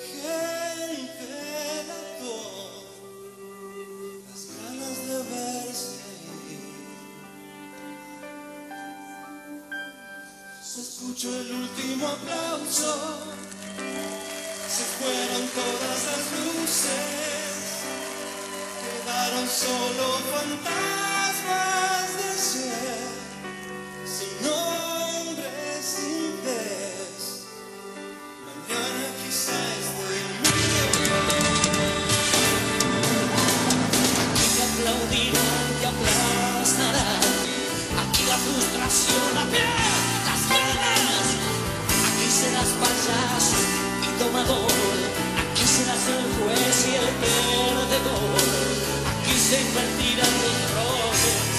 Gente 0.00 1.28
las 4.30 4.42
ganas 4.56 4.96
de 5.06 5.18
verse. 5.30 5.92
Se 10.62 10.80
escuchó 10.80 11.28
el 11.28 11.52
último 11.52 12.08
aplauso. 12.08 13.33
Se 14.76 14.82
fueron 14.82 15.46
todas 15.50 15.98
las 16.10 16.24
luces, 16.34 17.54
quedaron 18.82 19.46
solo 19.46 20.18
fantasmas 20.34 22.06
de 22.18 22.30
ser, 22.42 23.06
sin 24.04 24.34
nombre, 24.42 25.52
sin 25.80 26.42
vez. 26.42 27.46
Mañana 28.46 29.06
quizá 29.22 29.58
esté 29.78 30.18
Aquí 34.26 34.54
aplaudirán 34.66 35.68
y 35.80 35.84
aplastarán. 35.86 37.22
Aquí 38.02 38.22
la 38.26 38.38
frustración, 38.38 39.34
piel, 39.52 39.70
las 40.26 40.42
ganas. 40.50 41.28
Aquí 42.08 42.26
serás 42.28 42.70
payaso 42.82 43.33
y 44.14 44.22
tomador. 44.22 44.70
Aquí 45.50 45.64
serás 45.64 46.08
el 46.08 46.24
juez 46.36 46.86
y 46.86 46.94
el 46.94 47.10
perdedor. 47.22 48.40
Aquí 49.10 49.36
se 49.38 49.60
invertirán 49.60 50.34
los 50.42 50.58
roles. 50.74 51.54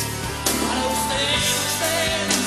Para 0.61 0.83
usted, 0.95 1.35
usted, 1.69 2.44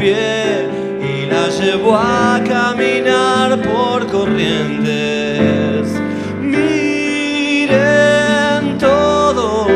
y 0.00 1.26
la 1.26 1.48
llevó 1.48 1.96
a 1.96 2.40
caminar 2.46 3.60
por 3.62 4.06
corrientes. 4.06 5.88
Miren 6.40 7.68
todos, 8.78 9.66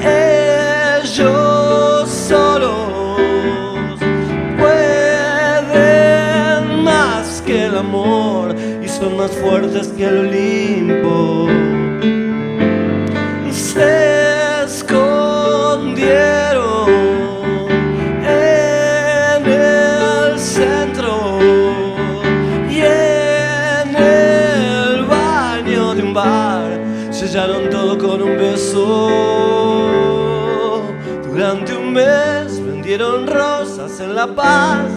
ellos 0.00 2.08
solos 2.08 3.98
pueden 4.58 6.84
más 6.84 7.42
que 7.44 7.64
el 7.66 7.76
amor 7.76 8.54
y 8.80 8.86
son 8.88 9.16
más 9.16 9.32
fuertes 9.32 9.88
que 9.88 10.04
el 10.04 10.18
Olimpo. 10.18 11.48
Se 13.50 14.62
escondieron. 14.64 16.43
Durante 31.30 31.76
un 31.76 31.92
mes 31.92 32.60
vendieron 32.60 33.28
rosas 33.28 34.00
en 34.00 34.16
La 34.16 34.26
Paz. 34.26 34.88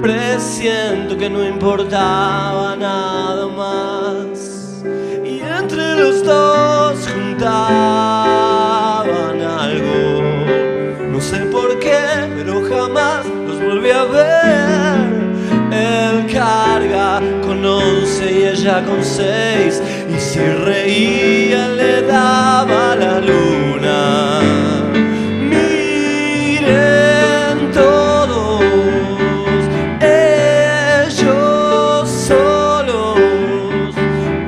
Presiento 0.00 1.16
que 1.16 1.28
no 1.28 1.44
importaba 1.44 2.76
nada 2.76 3.48
más. 3.48 4.84
Y 5.24 5.40
entre 5.40 5.96
los 5.96 6.22
dos 6.24 7.08
juntaban 7.08 8.30
algo. 9.42 10.22
No 11.10 11.20
sé 11.20 11.38
por 11.46 11.76
qué, 11.80 11.98
pero 12.36 12.62
jamás 12.62 13.26
los 13.26 13.60
volví 13.60 13.90
a 13.90 14.04
ver. 14.04 15.24
Él 15.72 16.26
carga 16.32 17.20
con 17.44 17.64
once 17.66 18.32
y 18.32 18.44
ella 18.44 18.84
con 18.84 19.02
seis. 19.02 19.82
Y 20.08 20.18
si 20.20 20.38
reía 20.40 21.68
le 21.68 22.02
daba 22.02 22.94
la 22.96 23.20
luna. 23.20 24.40
Miren 25.50 26.70
todos, 27.72 28.62
ellos 30.00 32.08
solos 32.10 33.18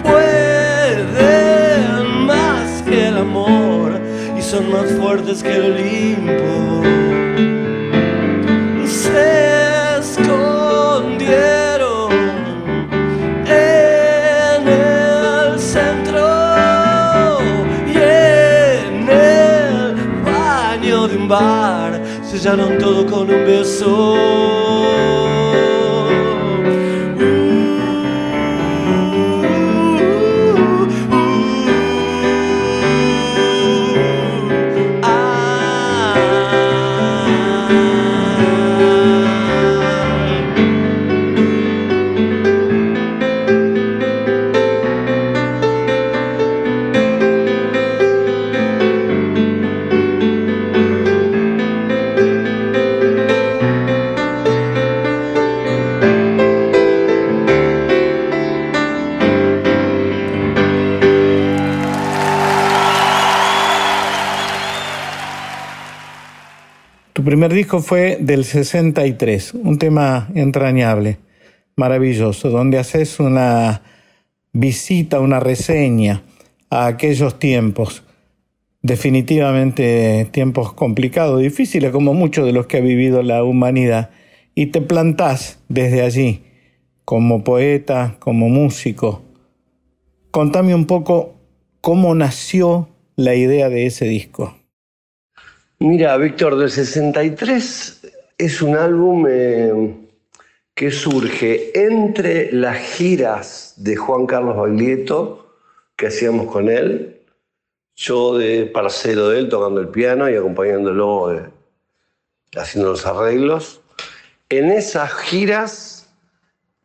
pueden 0.04 2.26
más 2.26 2.82
que 2.82 3.08
el 3.08 3.18
amor 3.18 4.00
y 4.38 4.42
son 4.42 4.70
más 4.70 4.90
fuertes 4.92 5.42
que 5.42 5.56
el 5.56 5.72
Olimpo. 5.72 5.95
Sellaron 22.56 22.78
todo 22.78 23.06
con 23.06 23.30
un 23.30 23.44
beso. 23.44 24.55
Disco 67.56 67.80
fue 67.80 68.18
del 68.20 68.44
63, 68.44 69.54
un 69.54 69.78
tema 69.78 70.28
entrañable, 70.34 71.16
maravilloso, 71.74 72.50
donde 72.50 72.78
haces 72.78 73.18
una 73.18 73.80
visita, 74.52 75.20
una 75.20 75.40
reseña 75.40 76.22
a 76.68 76.86
aquellos 76.86 77.38
tiempos, 77.38 78.02
definitivamente 78.82 80.28
tiempos 80.32 80.74
complicados, 80.74 81.40
difíciles 81.40 81.92
como 81.92 82.12
muchos 82.12 82.44
de 82.44 82.52
los 82.52 82.66
que 82.66 82.76
ha 82.76 82.80
vivido 82.80 83.22
la 83.22 83.42
humanidad, 83.42 84.10
y 84.54 84.66
te 84.66 84.82
plantás 84.82 85.58
desde 85.70 86.02
allí 86.02 86.42
como 87.06 87.42
poeta, 87.42 88.16
como 88.18 88.50
músico. 88.50 89.22
Contame 90.30 90.74
un 90.74 90.84
poco 90.84 91.36
cómo 91.80 92.14
nació 92.14 92.90
la 93.16 93.34
idea 93.34 93.70
de 93.70 93.86
ese 93.86 94.04
disco. 94.04 94.54
Mira, 95.78 96.16
Víctor, 96.16 96.56
del 96.56 96.70
63 96.70 98.00
es 98.38 98.62
un 98.62 98.76
álbum 98.78 99.26
eh, 99.28 99.94
que 100.74 100.90
surge 100.90 101.70
entre 101.78 102.50
las 102.50 102.78
giras 102.78 103.74
de 103.76 103.94
Juan 103.94 104.24
Carlos 104.24 104.56
Baglietto 104.56 105.54
que 105.94 106.06
hacíamos 106.06 106.50
con 106.50 106.70
él, 106.70 107.20
yo 107.94 108.38
de 108.38 108.64
parcero 108.64 109.28
de 109.28 109.38
él 109.38 109.50
tocando 109.50 109.78
el 109.82 109.88
piano 109.88 110.30
y 110.30 110.36
acompañándolo, 110.36 111.34
eh, 111.34 111.50
haciendo 112.56 112.92
los 112.92 113.04
arreglos. 113.04 113.82
En 114.48 114.70
esas 114.70 115.12
giras, 115.12 116.08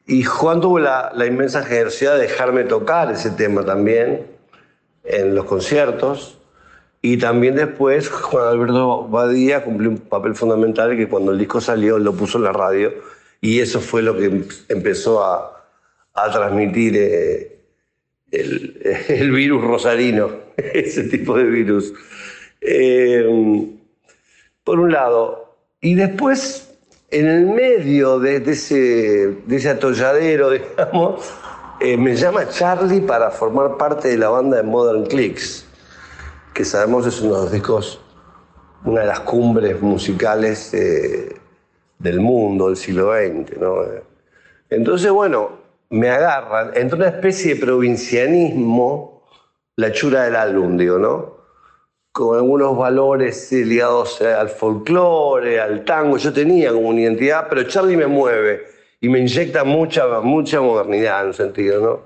y 0.06 0.24
Juan 0.24 0.60
tuvo 0.60 0.80
la, 0.80 1.14
la 1.16 1.26
inmensa 1.26 1.64
generosidad 1.64 2.16
de 2.16 2.24
dejarme 2.24 2.66
tocar 2.66 3.10
ese 3.10 3.30
tema 3.32 3.64
también 3.64 4.28
en 5.06 5.34
los 5.34 5.46
conciertos. 5.46 6.41
Y 7.02 7.18
también 7.18 7.56
después 7.56 8.10
Juan 8.10 8.48
Alberto 8.48 9.08
Badía 9.08 9.64
cumplió 9.64 9.90
un 9.90 9.98
papel 9.98 10.36
fundamental 10.36 10.96
que 10.96 11.08
cuando 11.08 11.32
el 11.32 11.40
disco 11.40 11.62
salió 11.62 11.98
lo 11.98 12.14
puso 12.14 12.38
en 12.38 12.46
la 12.46 12.54
radio 12.54 12.94
y 13.42 13.60
eso 13.60 13.82
fue 13.82 14.04
lo 14.04 14.16
que 14.16 14.26
em- 14.26 14.48
empezó 14.70 15.24
a, 15.24 15.58
transmitir 16.32 16.94
eh, 16.96 17.60
el, 18.32 19.32
virus 19.32 19.64
rosarino, 19.64 20.30
ese 20.58 21.06
tipo 21.06 21.36
de 21.36 21.46
virus. 21.46 21.94
Eh, 22.62 23.26
por 24.64 24.80
un 24.80 24.92
lado. 24.92 25.56
Y 25.82 25.96
después, 25.96 26.78
en 27.10 27.28
el 27.28 27.48
medio 27.48 28.20
de, 28.20 28.40
de 28.40 28.52
ese, 28.52 28.76
de 29.48 29.56
ese 29.56 29.70
atolladero, 29.70 30.52
digamos, 30.52 31.34
eh, 31.80 31.98
me 31.98 32.16
llama 32.16 32.48
Charlie 32.50 33.02
para 33.02 33.32
formar 33.32 33.78
parte 33.78 34.10
de 34.10 34.18
la 34.18 34.30
banda 34.30 34.58
de 34.58 34.64
Modern 34.64 35.08
Clicks 35.08 35.66
que 36.54 36.66
sabemos 36.66 37.06
es 37.08 37.22
uno 37.22 37.36
de 37.36 37.42
los 37.44 37.52
discos, 37.52 38.02
una 38.84 39.02
de 39.02 39.08
las 39.08 39.22
cumbres 39.22 39.82
musicales 39.82 40.74
eh, 40.74 41.36
del 42.00 42.20
mundo 42.20 42.68
del 42.68 42.78
siglo 42.78 43.14
XX. 43.14 43.58
¿no? 43.60 43.78
Entonces, 44.70 45.12
bueno, 45.12 45.52
me 45.90 46.10
agarran 46.10 46.72
entre 46.76 46.98
una 46.98 47.08
especie 47.08 47.56
de 47.56 47.62
provincianismo, 47.62 49.24
la 49.78 49.92
chura 49.92 50.24
del 50.24 50.36
álbum, 50.36 50.78
digo, 50.78 50.98
¿no? 50.98 51.42
Con 52.12 52.36
algunos 52.36 52.78
valores 52.78 53.52
eh, 53.54 53.66
ligados 53.66 54.20
eh, 54.22 54.34
al 54.34 54.50
folclore, 54.50 55.62
al 55.62 55.86
tango. 55.86 56.18
Yo 56.18 56.34
tenía 56.34 56.72
como 56.74 56.90
una 56.90 57.02
identidad, 57.02 57.48
pero 57.50 57.64
Charlie 57.64 57.96
me 57.96 58.08
mueve 58.08 58.66
y 59.00 59.08
me 59.08 59.20
inyecta 59.20 59.64
mucha, 59.64 60.20
mucha 60.20 60.60
modernidad 60.60 61.22
en 61.22 61.28
un 61.28 61.34
sentido, 61.34 61.82
¿no? 61.82 62.00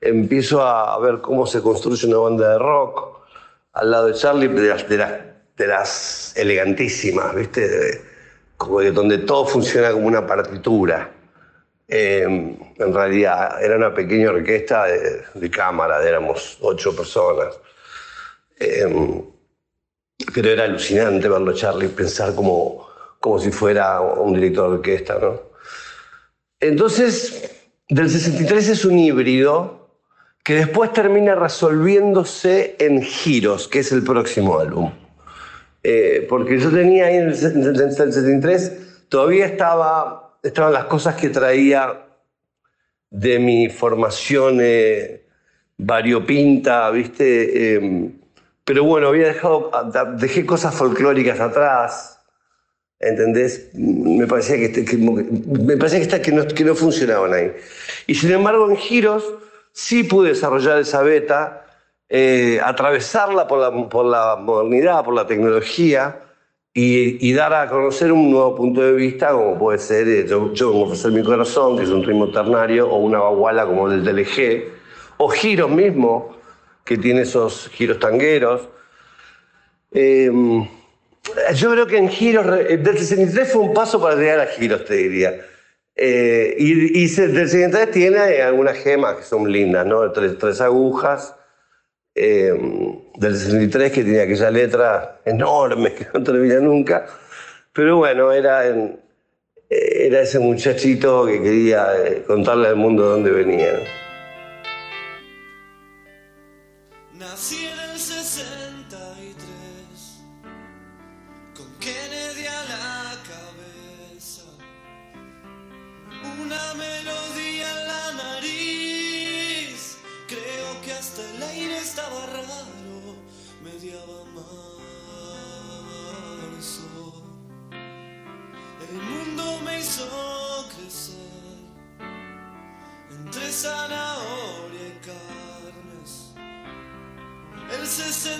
Empiezo 0.00 0.62
a 0.62 0.98
ver 0.98 1.20
cómo 1.20 1.46
se 1.46 1.62
construye 1.62 2.06
una 2.08 2.18
banda 2.18 2.52
de 2.52 2.58
rock 2.58 3.19
al 3.72 3.90
lado 3.90 4.06
de 4.08 4.14
Charlie, 4.14 4.48
de 4.48 4.68
las, 4.68 4.88
de 5.56 5.66
las, 5.66 6.32
elegantísimas, 6.36 7.34
¿viste? 7.34 8.02
Como 8.56 8.80
de 8.80 8.92
donde 8.92 9.18
todo 9.18 9.46
funciona 9.46 9.92
como 9.92 10.06
una 10.06 10.26
partitura. 10.26 11.10
Eh, 11.88 12.22
en 12.22 12.94
realidad 12.94 13.62
era 13.62 13.76
una 13.76 13.92
pequeña 13.92 14.30
orquesta 14.30 14.84
de, 14.84 15.22
de 15.34 15.50
cámara, 15.50 16.02
éramos 16.06 16.58
ocho 16.60 16.94
personas. 16.94 17.58
Eh, 18.58 19.22
pero 20.34 20.50
era 20.50 20.64
alucinante 20.64 21.28
verlo 21.28 21.52
Charlie 21.54 21.88
pensar 21.88 22.34
como, 22.34 22.86
como 23.18 23.38
si 23.38 23.50
fuera 23.50 24.00
un 24.00 24.34
director 24.34 24.70
de 24.70 24.76
orquesta, 24.76 25.18
¿no? 25.18 25.40
Entonces, 26.60 27.50
del 27.88 28.10
63 28.10 28.68
es 28.68 28.84
un 28.84 28.98
híbrido 28.98 29.79
que 30.42 30.54
después 30.54 30.92
termina 30.92 31.34
resolviéndose 31.34 32.76
en 32.78 33.02
Giros, 33.02 33.68
que 33.68 33.80
es 33.80 33.92
el 33.92 34.02
próximo 34.02 34.58
álbum. 34.58 34.92
Eh, 35.82 36.26
porque 36.28 36.58
yo 36.58 36.70
tenía 36.70 37.06
ahí 37.06 37.16
en 37.16 37.28
el 37.28 37.36
73, 37.36 39.06
todavía 39.08 39.46
estaba, 39.46 40.36
estaban 40.42 40.72
las 40.72 40.84
cosas 40.84 41.16
que 41.16 41.30
traía 41.30 42.06
de 43.10 43.38
mi 43.38 43.68
formación 43.68 44.58
eh, 44.60 45.26
variopinta, 45.76 46.90
¿viste? 46.90 47.76
Eh, 47.76 48.10
pero 48.64 48.84
bueno, 48.84 49.08
había 49.08 49.28
dejado, 49.28 49.70
dejé 50.16 50.46
cosas 50.46 50.74
folclóricas 50.74 51.40
atrás. 51.40 52.18
¿Entendés? 53.00 53.70
Me 53.72 54.26
parecía 54.26 54.56
que, 54.56 54.66
este, 54.66 54.84
que 54.84 54.98
me 54.98 55.76
parecía 55.78 56.06
que, 56.06 56.20
que, 56.20 56.32
no, 56.32 56.46
que 56.46 56.64
no 56.64 56.74
funcionaban 56.74 57.32
ahí. 57.32 57.52
Y 58.06 58.14
sin 58.14 58.30
embargo, 58.30 58.70
en 58.70 58.76
Giros 58.76 59.24
sí 59.72 60.04
pude 60.04 60.30
desarrollar 60.30 60.78
esa 60.78 61.02
beta, 61.02 61.66
eh, 62.08 62.60
atravesarla 62.62 63.46
por 63.46 63.58
la, 63.58 63.88
por 63.88 64.04
la, 64.04 64.36
modernidad, 64.36 65.04
por 65.04 65.14
la 65.14 65.26
tecnología 65.26 66.20
y, 66.74 67.28
y, 67.28 67.32
dar 67.32 67.52
a 67.54 67.68
conocer 67.68 68.12
un 68.12 68.30
nuevo 68.30 68.56
punto 68.56 68.80
de 68.80 68.92
vista, 68.92 69.32
como 69.32 69.58
puede 69.58 69.78
ser 69.78 70.08
eh, 70.08 70.26
yo, 70.26 70.52
yo 70.52 70.76
ofrecer 70.76 71.12
mi 71.12 71.22
corazón, 71.22 71.76
que 71.76 71.84
es 71.84 71.90
un 71.90 72.04
ritmo 72.04 72.30
ternario, 72.30 72.88
o 72.88 72.98
una 72.98 73.18
baguala 73.18 73.66
como 73.66 73.88
el 73.88 74.04
del 74.04 74.24
TLG, 74.24 74.64
o 75.18 75.28
giros 75.28 75.70
mismo, 75.70 76.36
que 76.84 76.96
tiene 76.96 77.22
esos 77.22 77.68
giros 77.68 77.98
tangueros. 77.98 78.68
Eh, 79.92 80.30
yo 81.54 81.72
creo 81.72 81.86
que 81.86 81.98
en 81.98 82.08
giros, 82.08 82.46
eh, 82.68 82.76
del 82.76 82.98
63 82.98 83.52
fue 83.52 83.62
un 83.62 83.74
paso 83.74 84.00
para 84.00 84.16
llegar 84.16 84.40
a 84.40 84.46
giros, 84.46 84.84
te 84.84 84.94
diría. 84.94 85.34
Eh, 86.02 86.54
y, 86.58 87.06
del 87.14 87.48
siguiente 87.50 87.86
tiene 87.88 88.40
algunas 88.40 88.78
gemas 88.78 89.16
que 89.16 89.22
son 89.22 89.52
lindas, 89.52 89.84
¿no? 89.84 90.10
Tres, 90.12 90.60
agujas. 90.62 91.36
Eh, 92.14 92.52
del 93.16 93.36
63 93.36 93.92
que 93.92 94.02
tenía 94.02 94.22
aquella 94.22 94.50
letra 94.50 95.20
enorme 95.26 95.92
que 95.94 96.06
no 96.14 96.22
termina 96.22 96.58
nunca. 96.58 97.06
Pero 97.74 97.98
bueno, 97.98 98.32
era, 98.32 98.64
era 99.68 100.20
ese 100.22 100.38
muchachito 100.38 101.26
que 101.26 101.42
quería 101.42 101.86
eh, 102.02 102.24
contarle 102.26 102.68
al 102.68 102.76
mundo 102.76 103.04
de 103.04 103.10
dónde 103.10 103.30
venía. 103.30 103.72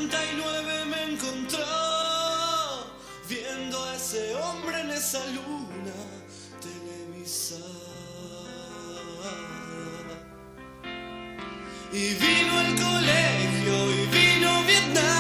79 0.09 0.85
me 0.87 1.13
encontró 1.13 1.67
viendo 3.29 3.85
a 3.85 3.95
ese 3.97 4.35
hombre 4.37 4.81
en 4.81 4.91
esa 4.93 5.23
luna 5.27 5.93
televisada. 6.63 7.61
Y 11.93 12.15
vino 12.15 12.61
el 12.63 12.75
colegio 12.77 13.93
y 13.93 14.07
vino 14.07 14.65
Vietnam. 14.65 15.20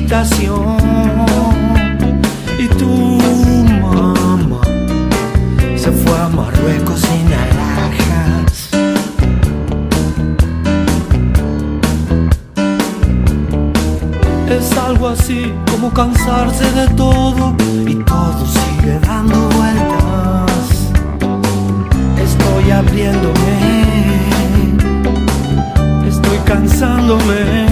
Y 0.00 0.02
tu 2.78 3.18
mamá 3.82 4.62
se 5.76 5.90
fue 5.90 6.18
a 6.18 6.28
Marruecos 6.28 7.00
sin 7.00 7.26
alhajas. 7.26 8.70
Es 14.48 14.78
algo 14.78 15.08
así 15.08 15.52
como 15.68 15.92
cansarse 15.92 16.70
de 16.72 16.86
todo 16.94 17.56
y 17.84 17.96
todo 17.96 18.46
sigue 18.46 19.00
dando 19.00 19.48
vueltas. 19.48 20.92
Estoy 22.22 22.70
abriéndome, 22.70 23.58
estoy 26.06 26.38
cansándome. 26.46 27.67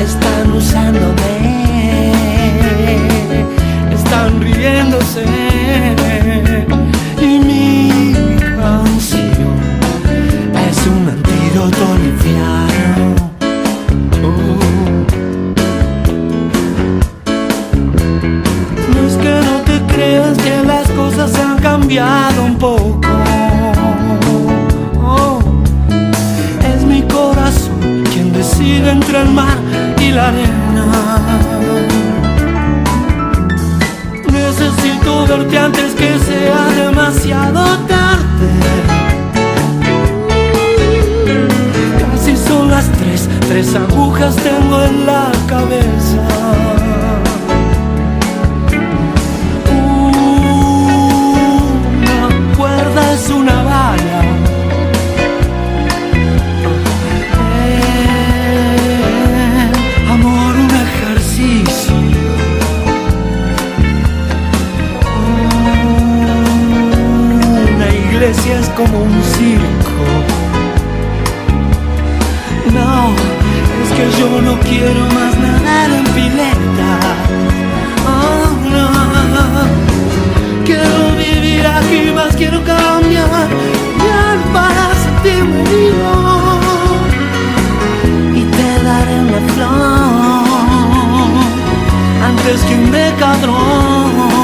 Están 0.00 0.52
usándome, 0.52 2.12
están 3.92 4.40
riéndose 4.40 5.24
y 7.20 7.38
mi 7.38 8.14
canción 8.56 9.56
es 10.68 10.86
un 10.86 11.08
antídoto 11.08 11.84
infierno. 12.04 13.30
No 18.94 19.00
es 19.06 19.16
que 19.16 19.34
no 19.48 19.56
te 19.64 19.94
creas 19.94 20.36
que 20.38 20.64
las 20.66 20.88
cosas 20.90 21.38
han 21.38 21.58
cambiado 21.58 22.44
un 22.44 22.56
poco. 22.56 22.97
Entre 29.00 29.20
el 29.20 29.30
mar 29.30 29.58
y 30.00 30.10
la 30.10 30.28
arena. 30.28 30.86
Necesito 34.32 35.26
verte 35.26 35.58
antes 35.58 35.94
que 35.94 36.10
sea 36.28 36.62
demasiado 36.84 37.62
tarde. 37.92 38.50
Casi 42.00 42.36
son 42.36 42.70
las 42.70 42.86
tres, 42.98 43.28
tres 43.48 43.74
agujas 43.74 44.34
tengo 44.36 44.82
en 44.82 45.06
la 45.06 45.30
cabeza. 45.46 46.67
Es 68.50 68.68
como 68.70 69.02
un 69.02 69.22
circo. 69.22 69.90
No, 72.72 73.12
es 73.82 73.90
que 73.96 74.20
yo 74.20 74.40
no 74.40 74.58
quiero 74.60 75.00
más 75.14 75.36
nadar 75.38 75.90
en 75.90 76.04
pileta. 76.04 76.92
Oh, 78.06 78.48
no. 78.70 78.88
Quiero 80.64 81.16
vivir 81.16 81.66
aquí, 81.66 82.10
más 82.14 82.34
quiero 82.36 82.62
cambiar. 82.64 83.48
Para 84.52 84.94
sentirme. 85.02 85.92
Y 88.34 88.42
te 88.44 88.84
daré 88.84 89.20
una 89.20 89.40
flor 89.52 90.48
antes 92.24 92.60
que 92.62 92.74
un 92.74 92.90
decadrón. 92.90 94.37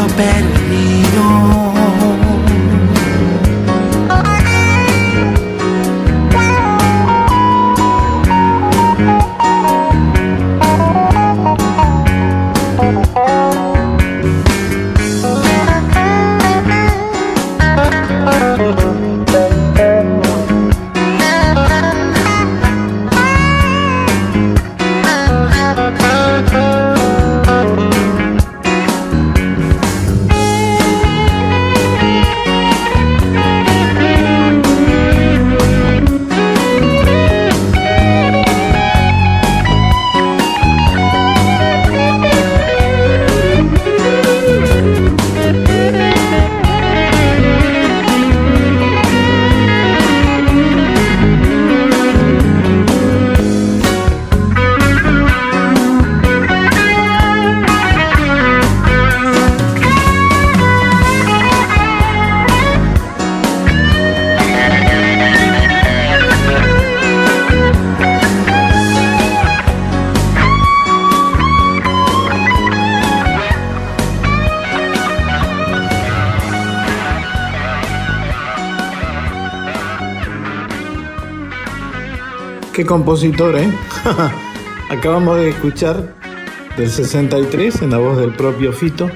Tranquilo, 0.00 0.06
perdido. 0.16 1.69
Compositor, 82.90 83.56
¿eh? 83.56 83.72
Acabamos 84.90 85.36
de 85.36 85.50
escuchar 85.50 86.16
del 86.76 86.90
63 86.90 87.82
en 87.82 87.90
la 87.90 87.98
voz 87.98 88.18
del 88.18 88.34
propio 88.34 88.72
Fito. 88.72 89.08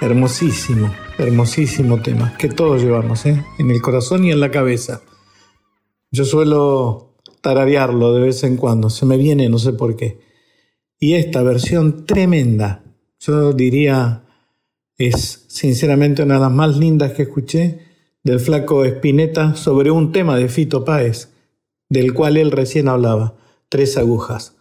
Hermosísimo, 0.00 0.94
hermosísimo 1.18 2.00
tema 2.00 2.36
que 2.38 2.48
todos 2.48 2.80
llevamos, 2.80 3.26
¿eh? 3.26 3.44
En 3.58 3.72
el 3.72 3.82
corazón 3.82 4.24
y 4.24 4.30
en 4.30 4.38
la 4.38 4.52
cabeza. 4.52 5.02
Yo 6.12 6.24
suelo 6.24 7.16
tararearlo 7.40 8.12
de 8.12 8.20
vez 8.20 8.44
en 8.44 8.56
cuando, 8.56 8.88
se 8.88 9.04
me 9.04 9.16
viene, 9.16 9.48
no 9.48 9.58
sé 9.58 9.72
por 9.72 9.96
qué. 9.96 10.20
Y 11.00 11.14
esta 11.14 11.42
versión 11.42 12.06
tremenda, 12.06 12.84
yo 13.18 13.52
diría, 13.52 14.26
es 14.96 15.46
sinceramente 15.48 16.22
una 16.22 16.34
de 16.34 16.40
las 16.40 16.52
más 16.52 16.76
lindas 16.76 17.14
que 17.14 17.22
escuché 17.22 17.80
del 18.22 18.38
flaco 18.38 18.84
Espineta 18.84 19.56
sobre 19.56 19.90
un 19.90 20.12
tema 20.12 20.36
de 20.36 20.48
Fito 20.48 20.84
Páez 20.84 21.32
del 21.88 22.14
cual 22.14 22.36
él 22.36 22.50
recién 22.50 22.88
hablaba, 22.88 23.34
tres 23.68 23.96
agujas. 23.96 24.56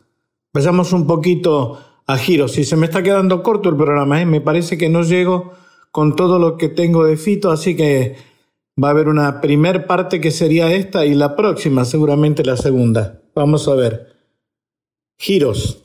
Vayamos 0.53 0.93
un 0.93 1.07
poquito 1.07 1.79
a 2.07 2.17
giros. 2.17 2.53
Si 2.53 2.63
se 2.63 2.75
me 2.75 2.85
está 2.85 3.03
quedando 3.03 3.43
corto 3.43 3.69
el 3.69 3.75
programa, 3.75 4.21
¿eh? 4.21 4.25
me 4.25 4.41
parece 4.41 4.77
que 4.77 4.89
no 4.89 5.03
llego 5.03 5.53
con 5.91 6.15
todo 6.15 6.39
lo 6.39 6.57
que 6.57 6.69
tengo 6.69 7.05
de 7.05 7.17
Fito, 7.17 7.51
así 7.51 7.75
que 7.75 8.15
va 8.81 8.89
a 8.89 8.91
haber 8.91 9.07
una 9.07 9.41
primer 9.41 9.87
parte 9.87 10.19
que 10.19 10.31
sería 10.31 10.73
esta 10.73 11.05
y 11.05 11.13
la 11.13 11.35
próxima 11.35 11.85
seguramente 11.85 12.43
la 12.43 12.57
segunda. 12.57 13.21
Vamos 13.33 13.67
a 13.67 13.75
ver. 13.75 14.13
Giros. 15.17 15.84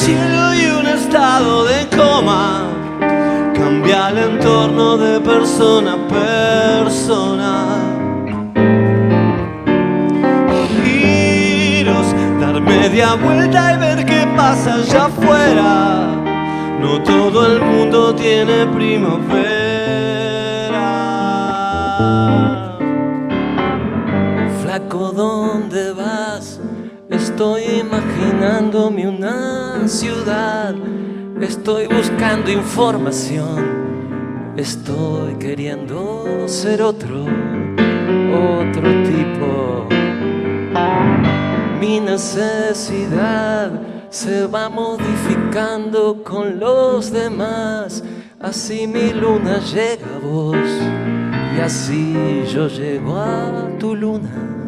Cielo 0.00 0.54
y 0.54 0.64
un 0.80 0.86
estado 0.86 1.64
de 1.64 1.86
coma. 1.96 2.62
Cambia 3.54 4.08
el 4.08 4.18
entorno 4.30 4.96
de 4.96 5.20
persona 5.20 5.92
a 5.94 6.08
persona. 6.18 7.52
Giros, 10.82 12.08
dar 12.40 12.60
media 12.60 13.14
vuelta 13.14 13.74
y 13.74 13.76
ver 13.78 14.06
qué 14.06 14.26
pasa 14.36 14.74
allá 14.74 15.04
afuera. 15.06 15.70
No 16.80 17.02
todo 17.02 17.46
el 17.46 17.60
mundo 17.60 18.14
tiene 18.14 18.66
primavera. 18.78 19.28
Flaco, 24.62 25.12
¿dónde 25.12 25.92
vas? 25.92 26.09
Estoy 27.40 27.80
imaginándome 27.80 29.08
una 29.08 29.88
ciudad, 29.88 30.74
estoy 31.40 31.86
buscando 31.86 32.50
información, 32.50 34.52
estoy 34.58 35.36
queriendo 35.36 36.46
ser 36.46 36.82
otro, 36.82 37.24
otro 38.58 38.82
tipo. 39.04 39.88
Mi 41.80 41.98
necesidad 41.98 43.72
se 44.10 44.46
va 44.46 44.68
modificando 44.68 46.22
con 46.22 46.60
los 46.60 47.10
demás, 47.10 48.04
así 48.38 48.86
mi 48.86 49.14
luna 49.14 49.60
llega 49.60 50.14
a 50.14 50.18
vos 50.18 50.58
y 51.56 51.60
así 51.60 52.44
yo 52.52 52.68
llego 52.68 53.16
a 53.16 53.66
tu 53.78 53.96
luna. 53.96 54.59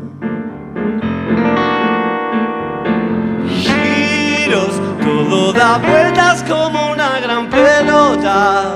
Todo 5.23 5.53
da 5.53 5.79
vueltas 5.79 6.43
como 6.43 6.91
una 6.91 7.21
gran 7.21 7.49
pelota. 7.49 8.75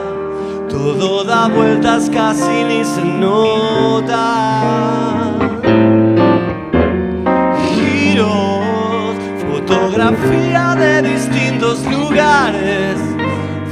Todo 0.69 1.25
da 1.25 1.49
vueltas 1.49 2.09
casi 2.09 2.63
ni 2.65 2.85
se 2.85 3.03
nota. 3.03 4.23
Giros, 7.75 9.17
fotografía 9.51 10.77
de 10.77 11.03
distintos 11.03 11.85
lugares, 11.85 12.97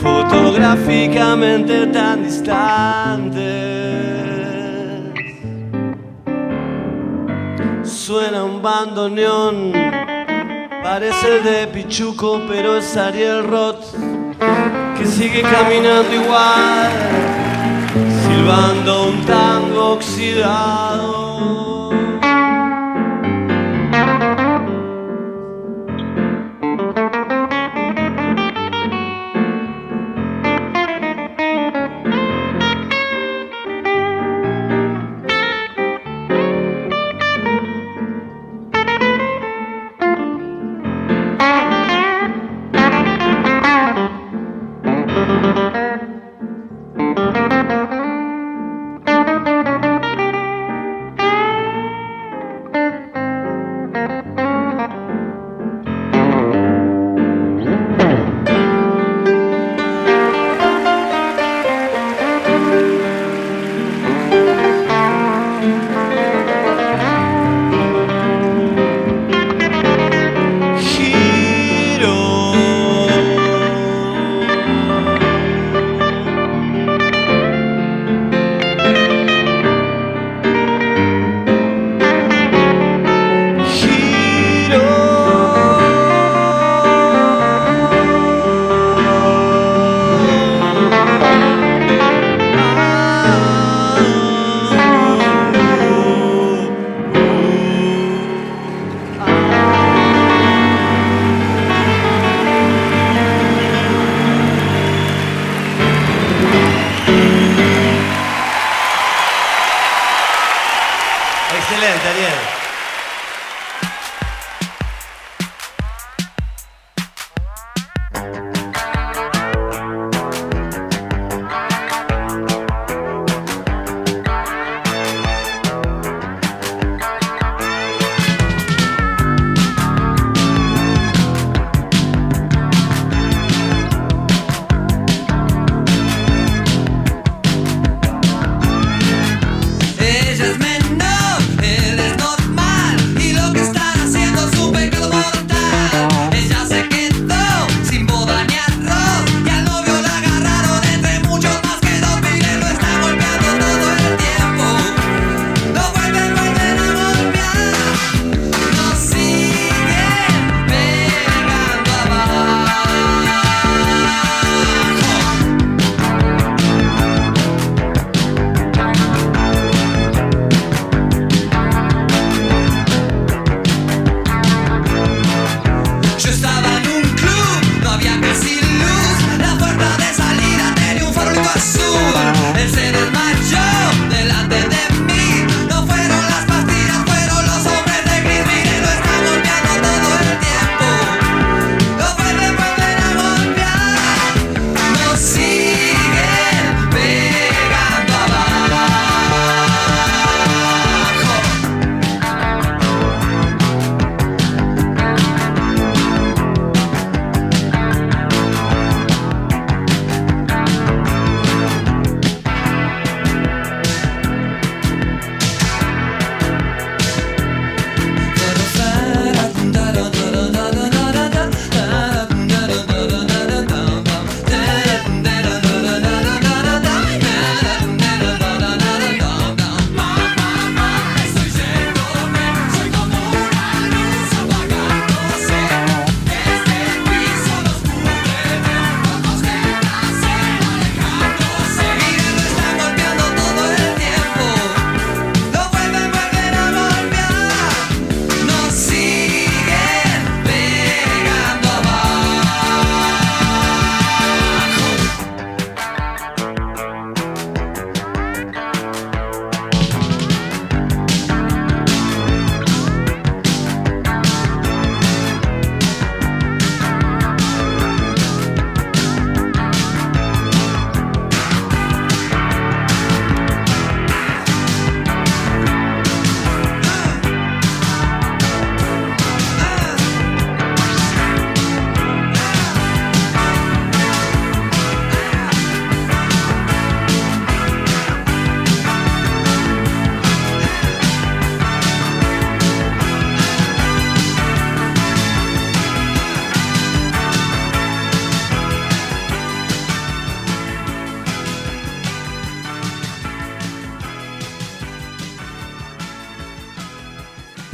fotográficamente 0.03 1.87
tan 1.87 2.25
distantes. 2.25 3.45
Suena 7.85 8.45
un 8.45 8.61
bandoneón 8.61 9.72
Parece 10.85 11.41
de 11.41 11.66
Pichuco, 11.68 12.43
pero 12.47 12.76
es 12.76 12.95
Ariel 12.95 13.43
Roth, 13.45 13.87
que 14.99 15.07
sigue 15.07 15.41
caminando 15.41 16.12
igual, 16.12 16.91
silbando 18.22 19.09
un 19.09 19.24
tango 19.24 19.93
oxidado. 19.95 21.14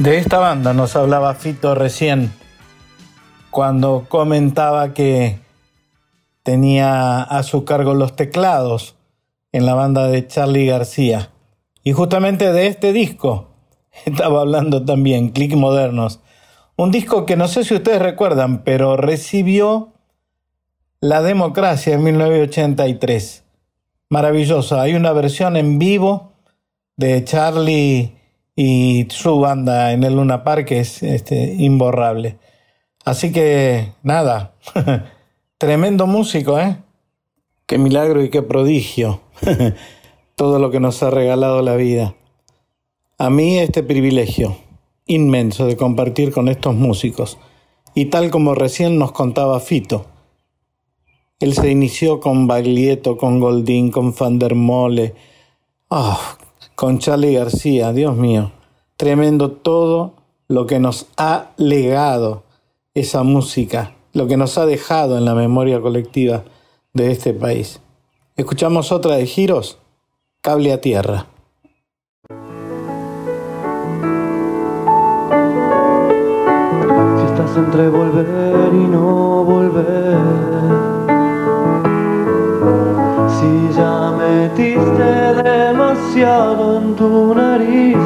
De 0.01 0.17
esta 0.17 0.39
banda 0.39 0.73
nos 0.73 0.95
hablaba 0.95 1.35
Fito 1.35 1.75
recién 1.75 2.33
cuando 3.51 4.07
comentaba 4.09 4.95
que 4.95 5.37
tenía 6.41 7.21
a 7.21 7.43
su 7.43 7.65
cargo 7.65 7.93
los 7.93 8.15
teclados 8.15 8.95
en 9.51 9.67
la 9.67 9.75
banda 9.75 10.07
de 10.07 10.25
Charlie 10.25 10.65
García. 10.65 11.29
Y 11.83 11.91
justamente 11.91 12.51
de 12.51 12.65
este 12.65 12.93
disco 12.93 13.51
estaba 14.05 14.41
hablando 14.41 14.83
también, 14.83 15.29
Click 15.29 15.53
Modernos. 15.53 16.19
Un 16.77 16.89
disco 16.89 17.27
que 17.27 17.37
no 17.37 17.47
sé 17.47 17.63
si 17.63 17.75
ustedes 17.75 18.01
recuerdan, 18.01 18.63
pero 18.63 18.97
recibió 18.97 19.93
la 20.99 21.21
democracia 21.21 21.93
en 21.93 22.03
1983. 22.03 23.43
Maravillosa. 24.09 24.81
Hay 24.81 24.95
una 24.95 25.11
versión 25.11 25.57
en 25.57 25.77
vivo 25.77 26.31
de 26.97 27.23
Charlie 27.23 28.20
y 28.63 29.07
su 29.09 29.39
banda 29.39 29.91
en 29.91 30.03
el 30.03 30.17
Luna 30.17 30.43
Park 30.43 30.69
es 30.69 31.01
este, 31.01 31.55
imborrable. 31.57 32.37
Así 33.03 33.31
que 33.31 33.93
nada, 34.03 34.53
tremendo 35.57 36.05
músico, 36.05 36.59
¿eh? 36.59 36.77
Qué 37.65 37.79
milagro 37.79 38.23
y 38.23 38.29
qué 38.29 38.43
prodigio. 38.43 39.21
Todo 40.35 40.59
lo 40.59 40.69
que 40.69 40.79
nos 40.79 41.01
ha 41.01 41.09
regalado 41.09 41.63
la 41.63 41.75
vida. 41.75 42.13
A 43.17 43.31
mí 43.31 43.57
este 43.57 43.81
privilegio 43.81 44.55
inmenso 45.07 45.65
de 45.65 45.75
compartir 45.75 46.31
con 46.31 46.47
estos 46.47 46.75
músicos. 46.75 47.39
Y 47.95 48.05
tal 48.05 48.29
como 48.29 48.53
recién 48.53 48.99
nos 48.99 49.11
contaba 49.11 49.59
Fito, 49.59 50.05
él 51.39 51.55
se 51.55 51.71
inició 51.71 52.19
con 52.19 52.45
Baglietto, 52.45 53.17
con 53.17 53.39
Goldín, 53.39 53.89
con 53.89 54.13
Van 54.13 54.37
der 54.37 54.55
oh, 55.89 56.19
con 56.75 56.99
Charlie 56.99 57.33
García, 57.33 57.93
Dios 57.93 58.15
mío, 58.15 58.51
tremendo 58.97 59.51
todo 59.51 60.13
lo 60.47 60.65
que 60.67 60.79
nos 60.79 61.07
ha 61.17 61.51
legado 61.57 62.43
esa 62.93 63.23
música, 63.23 63.95
lo 64.13 64.27
que 64.27 64.37
nos 64.37 64.57
ha 64.57 64.65
dejado 64.65 65.17
en 65.17 65.25
la 65.25 65.33
memoria 65.33 65.79
colectiva 65.79 66.43
de 66.93 67.11
este 67.11 67.33
país. 67.33 67.79
Escuchamos 68.35 68.91
otra 68.91 69.15
de 69.15 69.25
Giros, 69.25 69.77
Cable 70.41 70.73
a 70.73 70.81
Tierra. 70.81 71.27
Si 77.17 77.25
estás 77.25 77.57
entre 77.57 77.89
volver 77.89 78.73
y 78.73 78.87
no 78.87 79.43
volver 79.45 80.50
metiste 84.31 85.43
demasiado 85.43 86.77
en 86.77 86.95
tu 86.95 87.33
nariz, 87.35 87.97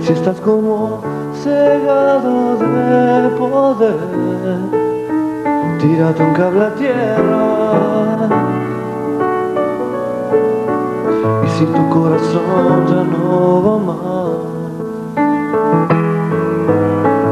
si 0.00 0.12
estás 0.12 0.40
como 0.40 1.02
cegado 1.42 2.56
de 2.56 3.28
poder, 3.40 3.98
tírate 5.80 6.22
un 6.22 6.32
cable 6.34 6.64
a 6.64 6.74
tierra. 6.74 7.44
Y 11.44 11.48
si 11.56 11.64
tu 11.66 11.82
corazón 11.90 12.86
ya 12.90 13.02
no 13.14 13.62
va 13.64 13.76
más, 13.90 14.36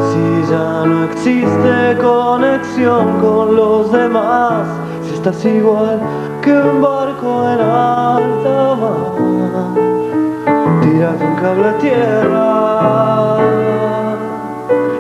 si 0.09 0.25
ya 0.51 0.69
no 0.87 1.05
existe 1.05 1.73
conexión 2.01 3.05
con 3.21 3.57
los 3.57 3.93
demás, 3.93 4.67
si 5.05 5.15
estás 5.15 5.45
igual 5.45 6.01
que 6.43 6.53
un 6.53 6.83
barco 6.83 7.49
en 7.53 7.61
alta 7.61 8.75
mar. 8.81 9.07
Tírate 10.83 11.25
un 11.25 11.35
cable 11.37 11.69
a 11.69 11.79
tierra 11.79 13.39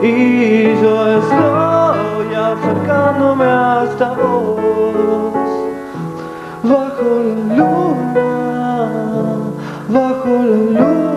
y 0.03 0.81
yo 0.81 0.95
estoy 1.19 2.35
acercándome 2.35 3.45
hasta 3.45 4.09
vos. 4.13 4.61
Bajo 6.63 7.09
la 7.27 7.57
luna, 7.57 8.21
bajo 9.89 10.29
la 10.29 10.81
luna. 10.81 11.12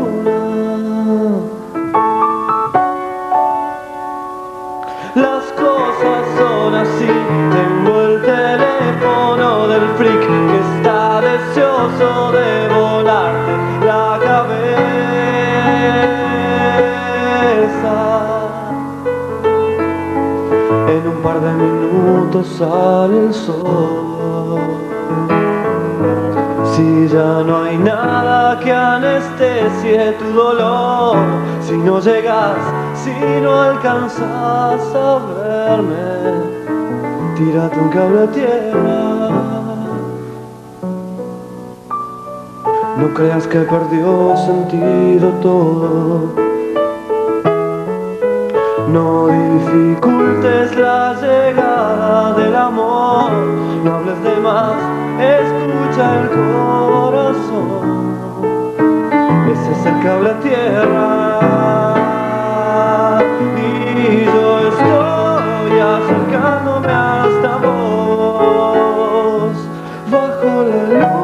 Freak 9.97 10.19
que 10.19 10.57
está 10.77 11.21
deseoso 11.21 12.31
de 12.31 12.67
volarte 12.73 13.53
la 13.85 14.19
cabeza. 14.27 14.55
En 20.95 21.07
un 21.07 21.17
par 21.23 21.39
de 21.39 21.53
minutos 21.53 22.47
sale 22.47 23.27
el 23.27 23.33
sol. 23.33 24.59
Si 26.73 27.07
ya 27.07 27.43
no 27.47 27.63
hay 27.63 27.77
nada 27.77 28.59
que 28.59 28.71
anestesie 28.71 30.11
tu 30.19 30.25
dolor, 30.33 31.15
si 31.61 31.77
no 31.77 31.99
llegas, 32.01 32.57
si 33.01 33.13
no 33.41 33.61
alcanzas 33.61 34.81
a 34.93 35.19
verme, 35.37 36.05
tírate 37.37 37.79
un 37.79 37.89
cable 37.89 38.23
a. 38.23 38.94
No 43.05 43.13
creas 43.13 43.45
que 43.45 43.59
perdió 43.59 44.35
sentido 44.35 45.29
todo. 45.39 46.33
No 48.87 49.27
dificultes 49.27 50.75
la 50.75 51.13
llegada 51.21 52.33
del 52.33 52.55
amor, 52.55 53.29
no 53.83 53.93
hables 53.93 54.23
de 54.23 54.35
más, 54.41 54.73
escucha 55.19 56.19
el 56.19 56.29
corazón. 56.31 57.85
Ese 59.51 59.71
es 59.71 59.85
el 59.85 60.01
cable 60.01 60.31
a 60.31 60.39
tierra. 60.39 61.39
Y 64.01 64.25
yo 64.25 64.47
estoy 64.71 65.79
acercándome 65.79 66.91
hasta 66.91 67.51
vos, 67.57 69.53
bajo 70.09 70.49
la 70.63 70.81
luna, 70.89 71.14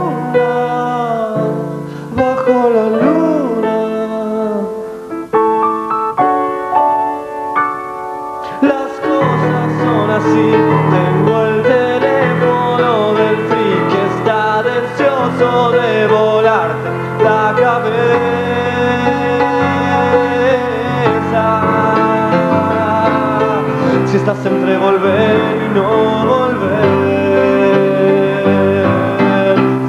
volver 26.31 27.01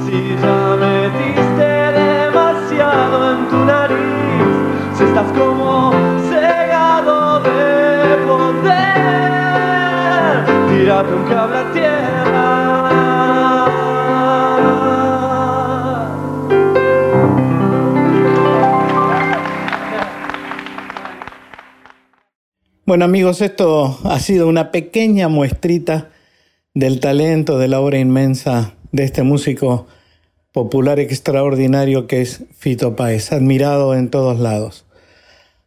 si 0.04 0.18
ya 0.42 0.60
metiste 0.84 1.70
demasiado 2.02 3.16
en 3.32 3.38
tu 3.48 3.58
nariz, 3.64 4.52
si 4.96 5.02
estás 5.04 5.30
como 5.38 5.92
cegado 6.28 7.40
de 7.40 7.60
poder, 8.26 8.84
tírate 10.68 11.12
un 11.14 11.24
cable 11.24 11.58
a. 11.58 11.81
Bueno 22.92 23.06
amigos, 23.06 23.40
esto 23.40 23.98
ha 24.04 24.20
sido 24.20 24.46
una 24.46 24.70
pequeña 24.70 25.28
muestrita 25.28 26.10
del 26.74 27.00
talento, 27.00 27.56
de 27.58 27.66
la 27.66 27.80
obra 27.80 27.98
inmensa 27.98 28.74
de 28.90 29.04
este 29.04 29.22
músico 29.22 29.86
popular 30.52 31.00
extraordinario 31.00 32.06
que 32.06 32.20
es 32.20 32.44
Fito 32.54 32.94
Páez, 32.94 33.32
admirado 33.32 33.94
en 33.94 34.10
todos 34.10 34.38
lados. 34.38 34.84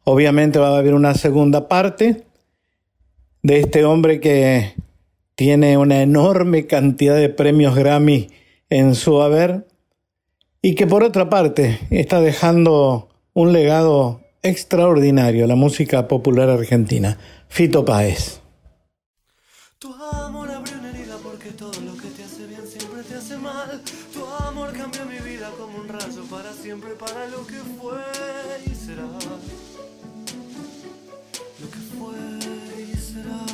Obviamente 0.04 0.60
va 0.60 0.76
a 0.76 0.78
haber 0.78 0.94
una 0.94 1.16
segunda 1.16 1.68
parte 1.68 2.26
de 3.42 3.60
este 3.60 3.86
hombre 3.86 4.20
que 4.20 4.76
tiene 5.34 5.80
una 5.80 6.04
enorme 6.04 6.68
cantidad 6.68 7.16
de 7.16 7.30
premios 7.30 7.74
Grammy 7.74 8.30
en 8.70 8.94
su 8.94 9.20
haber 9.24 9.66
y 10.62 10.76
que 10.76 10.86
por 10.86 11.02
otra 11.02 11.28
parte 11.28 11.80
está 11.90 12.22
dejando 12.22 13.10
un 13.34 13.52
legado 13.52 14.22
extraordinario 14.46 15.48
la 15.48 15.56
música 15.56 16.08
popular 16.08 16.50
argentina, 16.52 17.18
Fito 17.50 17.84
Páez. 17.84 18.42
Tu 19.80 19.92
amor 19.92 20.52
abrió 20.52 20.78
una 20.78 20.90
herida 20.92 21.18
porque 21.24 21.50
todo 21.50 21.74
lo 21.82 21.98
que 21.98 22.10
te 22.10 22.24
hace 22.24 22.46
bien 22.46 22.62
siempre 22.68 23.02
te 23.02 23.16
hace 23.16 23.38
mal. 23.38 23.82
Tu 24.14 24.24
amor 24.48 24.72
cambió 24.74 25.04
mi 25.06 25.18
vida 25.18 25.50
como 25.58 25.80
un 25.80 25.88
rayo 25.88 26.24
para 26.30 26.54
siempre, 26.54 26.92
para 26.92 27.26
lo 27.28 27.46
que 27.48 27.58
fue 27.80 27.98
y 28.68 28.76
será. 28.76 29.08
fue 31.98 32.16
y 32.84 32.96
será. 32.96 33.46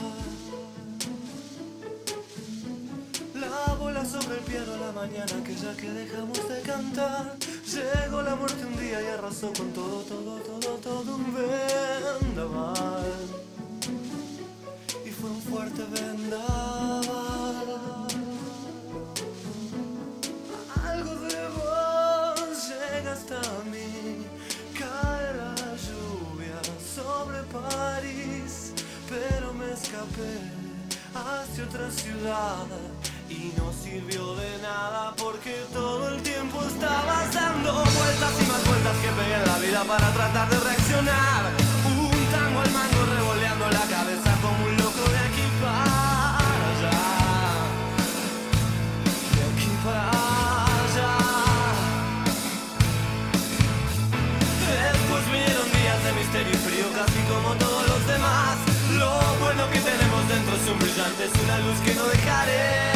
La 3.39 3.73
bola 3.75 4.03
sobre 4.03 4.39
el 4.39 4.43
piano 4.43 4.75
la 4.75 4.91
mañana 4.91 5.41
que 5.45 5.55
ya 5.55 5.73
que 5.77 5.89
dejamos 5.89 6.49
de 6.49 6.61
cantar. 6.63 7.37
Llegó 7.73 8.21
la 8.21 8.35
muerte 8.35 8.65
un 8.65 8.77
día 8.77 9.01
y 9.01 9.05
arrasó 9.05 9.53
con 9.53 9.71
todo, 9.71 10.01
todo, 10.01 10.39
todo, 10.41 10.75
todo 10.79 11.15
un 11.15 11.33
vendaval. 11.33 13.13
Y 15.05 15.09
fue 15.09 15.29
un 15.29 15.41
fuerte 15.41 15.81
vendaval. 15.83 17.05
Algo 20.85 21.15
de 21.15 21.47
vos 21.47 22.67
llega 22.67 23.13
hasta 23.13 23.39
mí. 23.71 24.25
Cae 24.77 25.33
la 25.37 25.55
lluvia 25.87 26.59
sobre 26.93 27.41
París, 27.43 28.73
pero 29.09 29.53
me 29.53 29.71
escapé 29.71 30.41
hacia 31.15 31.63
otra 31.63 31.89
ciudad. 31.89 32.67
Y 33.31 33.53
no 33.55 33.71
sirvió 33.71 34.35
de 34.35 34.57
nada 34.61 35.13
porque 35.15 35.63
todo 35.71 36.09
el 36.09 36.21
tiempo 36.21 36.61
estabas 36.65 37.33
dando 37.33 37.71
vueltas 37.71 38.33
y 38.41 38.45
más 38.51 38.61
vueltas 38.67 38.95
que 39.01 39.07
pegué 39.07 39.35
en 39.35 39.45
la 39.47 39.57
vida 39.59 39.83
para 39.85 40.11
tratar 40.11 40.49
de 40.49 40.59
reaccionar. 40.59 41.43
Un 41.95 42.25
tango 42.27 42.59
al 42.59 42.71
mango 42.71 43.01
revoleando 43.15 43.65
la 43.71 43.85
cabeza 43.87 44.31
como 44.43 44.65
un 44.65 44.75
loco 44.75 45.03
de 45.15 45.19
aquí 45.27 45.47
para 45.63 46.35
allá. 46.75 46.99
De 49.31 49.41
aquí 49.47 49.71
para 49.85 50.11
allá. 50.83 51.11
Después 54.91 55.23
vinieron 55.31 55.67
días 55.71 56.03
de 56.03 56.11
misterio 56.19 56.51
y 56.51 56.61
frío 56.67 56.87
casi 56.99 57.19
como 57.31 57.55
todos 57.55 57.87
los 57.87 58.07
demás. 58.07 58.57
Lo 58.99 59.11
bueno 59.39 59.71
que 59.71 59.79
tenemos 59.79 60.21
dentro 60.27 60.53
es 60.53 60.67
un 60.67 60.79
brillante, 60.79 61.23
es 61.31 61.35
una 61.43 61.57
luz 61.59 61.79
que 61.79 61.95
no 61.95 62.03
dejaré 62.11 62.90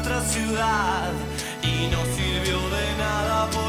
otra 0.00 0.20
ciudad 0.22 1.12
y 1.62 1.90
no 1.90 2.04
sirvió 2.14 2.58
de 2.70 2.96
nada. 2.98 3.50
Por 3.50 3.67